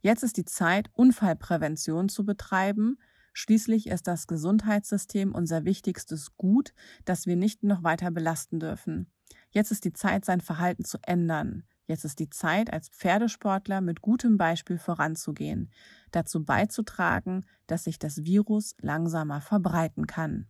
[0.01, 2.97] Jetzt ist die Zeit, Unfallprävention zu betreiben,
[3.33, 6.73] Schließlich ist das Gesundheitssystem unser wichtigstes Gut,
[7.05, 9.09] das wir nicht noch weiter belasten dürfen.
[9.51, 11.63] Jetzt ist die Zeit, sein Verhalten zu ändern.
[11.87, 15.71] Jetzt ist die Zeit, als Pferdesportler mit gutem Beispiel voranzugehen,
[16.11, 20.47] dazu beizutragen, dass sich das Virus langsamer verbreiten kann.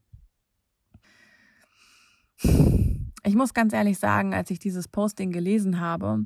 [3.23, 6.25] Ich muss ganz ehrlich sagen, als ich dieses Posting gelesen habe,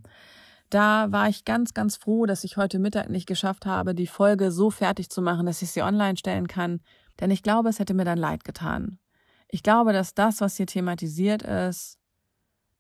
[0.69, 4.51] da war ich ganz, ganz froh, dass ich heute Mittag nicht geschafft habe, die Folge
[4.51, 6.81] so fertig zu machen, dass ich sie online stellen kann.
[7.19, 8.99] Denn ich glaube, es hätte mir dann leid getan.
[9.47, 11.97] Ich glaube, dass das, was hier thematisiert ist,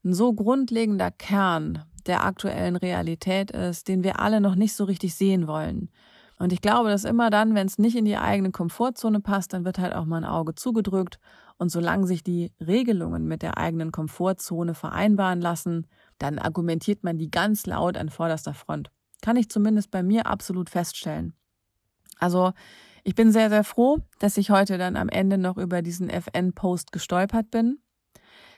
[0.03, 5.15] ein so grundlegender Kern der aktuellen Realität ist, den wir alle noch nicht so richtig
[5.15, 5.89] sehen wollen.
[6.37, 9.63] Und ich glaube, dass immer dann, wenn es nicht in die eigene Komfortzone passt, dann
[9.63, 11.19] wird halt auch mal ein Auge zugedrückt.
[11.57, 15.87] Und solange sich die Regelungen mit der eigenen Komfortzone vereinbaren lassen,
[16.17, 18.91] dann argumentiert man die ganz laut an vorderster Front.
[19.21, 21.33] Kann ich zumindest bei mir absolut feststellen.
[22.19, 22.53] Also
[23.03, 26.91] ich bin sehr, sehr froh, dass ich heute dann am Ende noch über diesen FN-Post
[26.91, 27.79] gestolpert bin.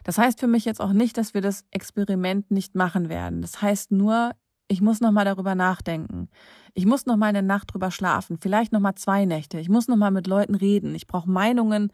[0.04, 3.42] Das heißt für mich jetzt auch nicht, dass wir das Experiment nicht machen werden.
[3.42, 4.32] Das heißt nur,
[4.70, 6.30] ich muss noch mal darüber nachdenken.
[6.74, 9.60] Ich muss noch mal eine Nacht drüber schlafen, vielleicht noch mal zwei Nächte.
[9.60, 10.96] Ich muss noch mal mit Leuten reden.
[10.96, 11.92] Ich brauche Meinungen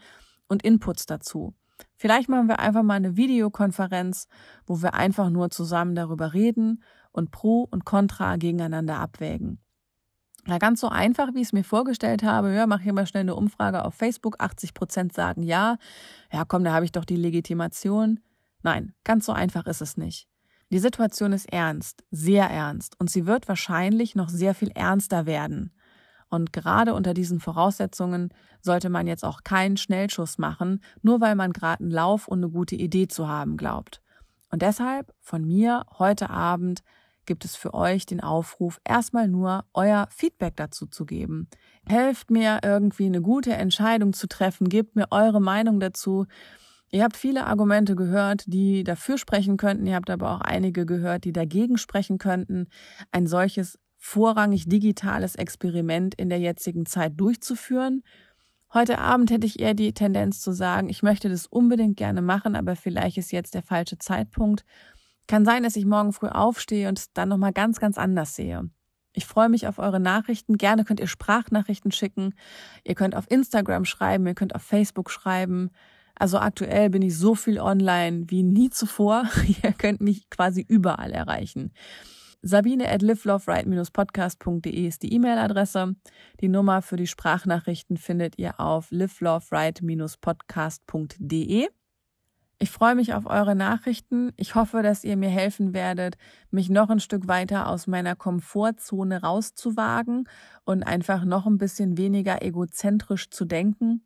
[0.47, 1.53] und Inputs dazu.
[1.95, 4.27] Vielleicht machen wir einfach mal eine Videokonferenz,
[4.65, 9.59] wo wir einfach nur zusammen darüber reden und Pro und Contra gegeneinander abwägen.
[10.45, 12.53] Ja, ganz so einfach, wie ich es mir vorgestellt habe.
[12.53, 14.41] Ja, mache hier mal schnell eine Umfrage auf Facebook.
[14.41, 15.77] 80 Prozent sagen ja.
[16.31, 18.19] Ja, komm, da habe ich doch die Legitimation.
[18.61, 20.27] Nein, ganz so einfach ist es nicht.
[20.71, 25.71] Die Situation ist ernst, sehr ernst, und sie wird wahrscheinlich noch sehr viel ernster werden.
[26.33, 31.53] Und gerade unter diesen Voraussetzungen sollte man jetzt auch keinen Schnellschuss machen, nur weil man
[31.53, 34.01] gerade einen Lauf und eine gute Idee zu haben glaubt.
[34.49, 36.81] Und deshalb von mir heute Abend
[37.27, 41.49] gibt es für euch den Aufruf, erstmal nur euer Feedback dazu zu geben.
[41.87, 46.25] Helft mir irgendwie eine gute Entscheidung zu treffen, gebt mir eure Meinung dazu.
[46.89, 49.85] Ihr habt viele Argumente gehört, die dafür sprechen könnten.
[49.85, 52.69] Ihr habt aber auch einige gehört, die dagegen sprechen könnten.
[53.11, 58.03] Ein solches vorrangig digitales Experiment in der jetzigen Zeit durchzuführen.
[58.73, 62.57] Heute Abend hätte ich eher die Tendenz zu sagen, ich möchte das unbedingt gerne machen,
[62.57, 64.65] aber vielleicht ist jetzt der falsche Zeitpunkt.
[65.25, 68.69] Kann sein, dass ich morgen früh aufstehe und es dann nochmal ganz, ganz anders sehe.
[69.13, 70.57] Ich freue mich auf eure Nachrichten.
[70.57, 72.35] Gerne könnt ihr Sprachnachrichten schicken.
[72.83, 75.69] Ihr könnt auf Instagram schreiben, ihr könnt auf Facebook schreiben.
[76.13, 79.29] Also aktuell bin ich so viel online wie nie zuvor.
[79.63, 81.71] ihr könnt mich quasi überall erreichen.
[82.45, 85.95] Sabine at liveloveright-podcast.de ist die E-Mail-Adresse.
[86.41, 91.69] Die Nummer für die Sprachnachrichten findet ihr auf liveloveright-podcast.de.
[92.59, 94.33] Ich freue mich auf eure Nachrichten.
[94.35, 96.17] Ich hoffe, dass ihr mir helfen werdet,
[96.51, 100.27] mich noch ein Stück weiter aus meiner Komfortzone rauszuwagen
[100.65, 104.03] und einfach noch ein bisschen weniger egozentrisch zu denken.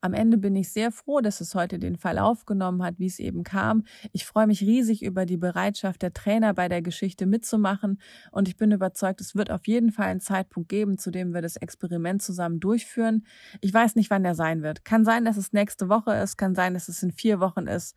[0.00, 3.18] Am Ende bin ich sehr froh, dass es heute den Fall aufgenommen hat, wie es
[3.18, 3.84] eben kam.
[4.12, 8.56] Ich freue mich riesig über die Bereitschaft der Trainer bei der Geschichte mitzumachen und ich
[8.56, 12.22] bin überzeugt, es wird auf jeden Fall einen Zeitpunkt geben, zu dem wir das Experiment
[12.22, 13.26] zusammen durchführen.
[13.60, 14.84] Ich weiß nicht, wann der sein wird.
[14.84, 17.96] Kann sein, dass es nächste Woche ist, kann sein, dass es in vier Wochen ist.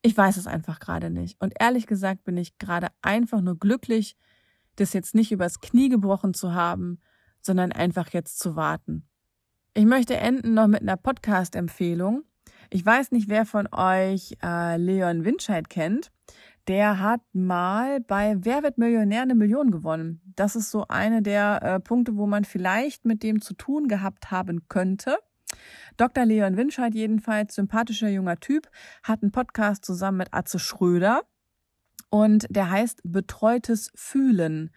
[0.00, 1.38] Ich weiß es einfach gerade nicht.
[1.38, 4.16] Und ehrlich gesagt bin ich gerade einfach nur glücklich,
[4.76, 6.98] das jetzt nicht übers Knie gebrochen zu haben,
[7.42, 9.09] sondern einfach jetzt zu warten.
[9.72, 12.24] Ich möchte enden noch mit einer Podcast-Empfehlung.
[12.70, 16.10] Ich weiß nicht, wer von euch äh, Leon Winscheid kennt.
[16.66, 20.22] Der hat mal bei Wer wird Millionär eine Million gewonnen.
[20.34, 24.32] Das ist so eine der äh, Punkte, wo man vielleicht mit dem zu tun gehabt
[24.32, 25.16] haben könnte.
[25.96, 26.24] Dr.
[26.24, 28.68] Leon Winscheid jedenfalls, sympathischer junger Typ,
[29.04, 31.22] hat einen Podcast zusammen mit Atze Schröder
[32.10, 34.70] und der heißt Betreutes Fühlen.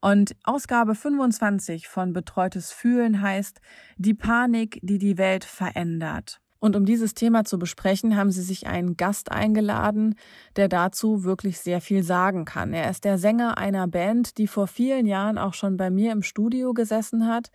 [0.00, 3.60] Und Ausgabe 25 von Betreutes Fühlen heißt
[3.96, 6.40] Die Panik, die die Welt verändert.
[6.58, 10.14] Und um dieses Thema zu besprechen, haben sie sich einen Gast eingeladen,
[10.56, 12.72] der dazu wirklich sehr viel sagen kann.
[12.72, 16.22] Er ist der Sänger einer Band, die vor vielen Jahren auch schon bei mir im
[16.22, 17.50] Studio gesessen hat.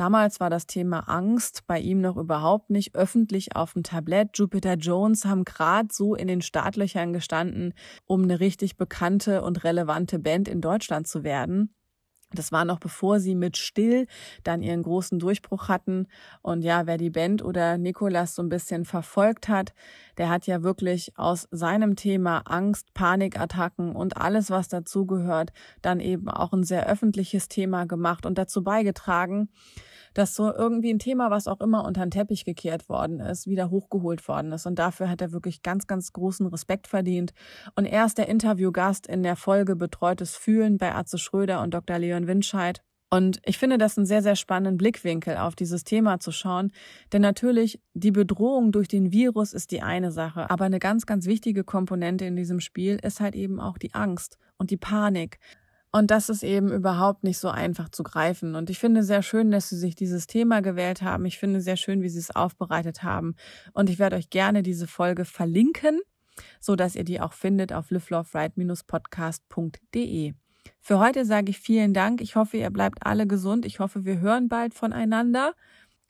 [0.00, 4.30] Damals war das Thema Angst bei ihm noch überhaupt nicht öffentlich auf dem Tablett.
[4.32, 7.74] Jupiter Jones haben gerade so in den Startlöchern gestanden,
[8.06, 11.74] um eine richtig bekannte und relevante Band in Deutschland zu werden.
[12.32, 14.06] Das war noch bevor sie mit Still
[14.42, 16.06] dann ihren großen Durchbruch hatten.
[16.40, 19.74] Und ja, wer die Band oder Nikolas so ein bisschen verfolgt hat,
[20.16, 25.50] der hat ja wirklich aus seinem Thema Angst, Panikattacken und alles, was dazugehört,
[25.82, 29.50] dann eben auch ein sehr öffentliches Thema gemacht und dazu beigetragen,
[30.14, 33.70] dass so irgendwie ein Thema, was auch immer unter den Teppich gekehrt worden ist, wieder
[33.70, 34.66] hochgeholt worden ist.
[34.66, 37.32] Und dafür hat er wirklich ganz, ganz großen Respekt verdient.
[37.74, 41.98] Und er ist der Interviewgast in der Folge Betreutes Fühlen bei Atze Schröder und Dr.
[41.98, 42.82] Leon Winscheid.
[43.12, 46.70] Und ich finde das einen sehr, sehr spannenden Blickwinkel auf dieses Thema zu schauen.
[47.12, 50.48] Denn natürlich, die Bedrohung durch den Virus ist die eine Sache.
[50.48, 54.38] Aber eine ganz, ganz wichtige Komponente in diesem Spiel ist halt eben auch die Angst
[54.58, 55.40] und die Panik.
[55.92, 58.54] Und das ist eben überhaupt nicht so einfach zu greifen.
[58.54, 61.24] Und ich finde sehr schön, dass Sie sich dieses Thema gewählt haben.
[61.24, 63.34] Ich finde sehr schön, wie Sie es aufbereitet haben.
[63.72, 66.00] Und ich werde euch gerne diese Folge verlinken,
[66.60, 70.34] so dass ihr die auch findet auf liveloveright-podcast.de.
[70.78, 72.20] Für heute sage ich vielen Dank.
[72.20, 73.66] Ich hoffe, ihr bleibt alle gesund.
[73.66, 75.54] Ich hoffe, wir hören bald voneinander.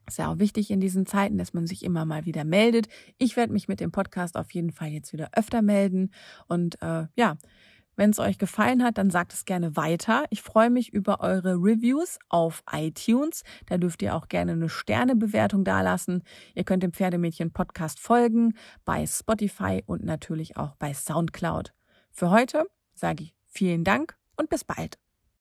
[0.07, 2.89] Ist ja auch wichtig in diesen Zeiten, dass man sich immer mal wieder meldet.
[3.17, 6.11] Ich werde mich mit dem Podcast auf jeden Fall jetzt wieder öfter melden.
[6.49, 7.37] Und äh, ja,
[8.01, 10.25] wenn es euch gefallen hat, dann sagt es gerne weiter.
[10.31, 13.43] Ich freue mich über eure Reviews auf iTunes.
[13.67, 16.23] Da dürft ihr auch gerne eine Sternebewertung dalassen.
[16.55, 18.55] Ihr könnt dem Pferdemädchen Podcast folgen
[18.87, 21.75] bei Spotify und natürlich auch bei SoundCloud.
[22.11, 25.10] Für heute sage ich vielen Dank und bis bald.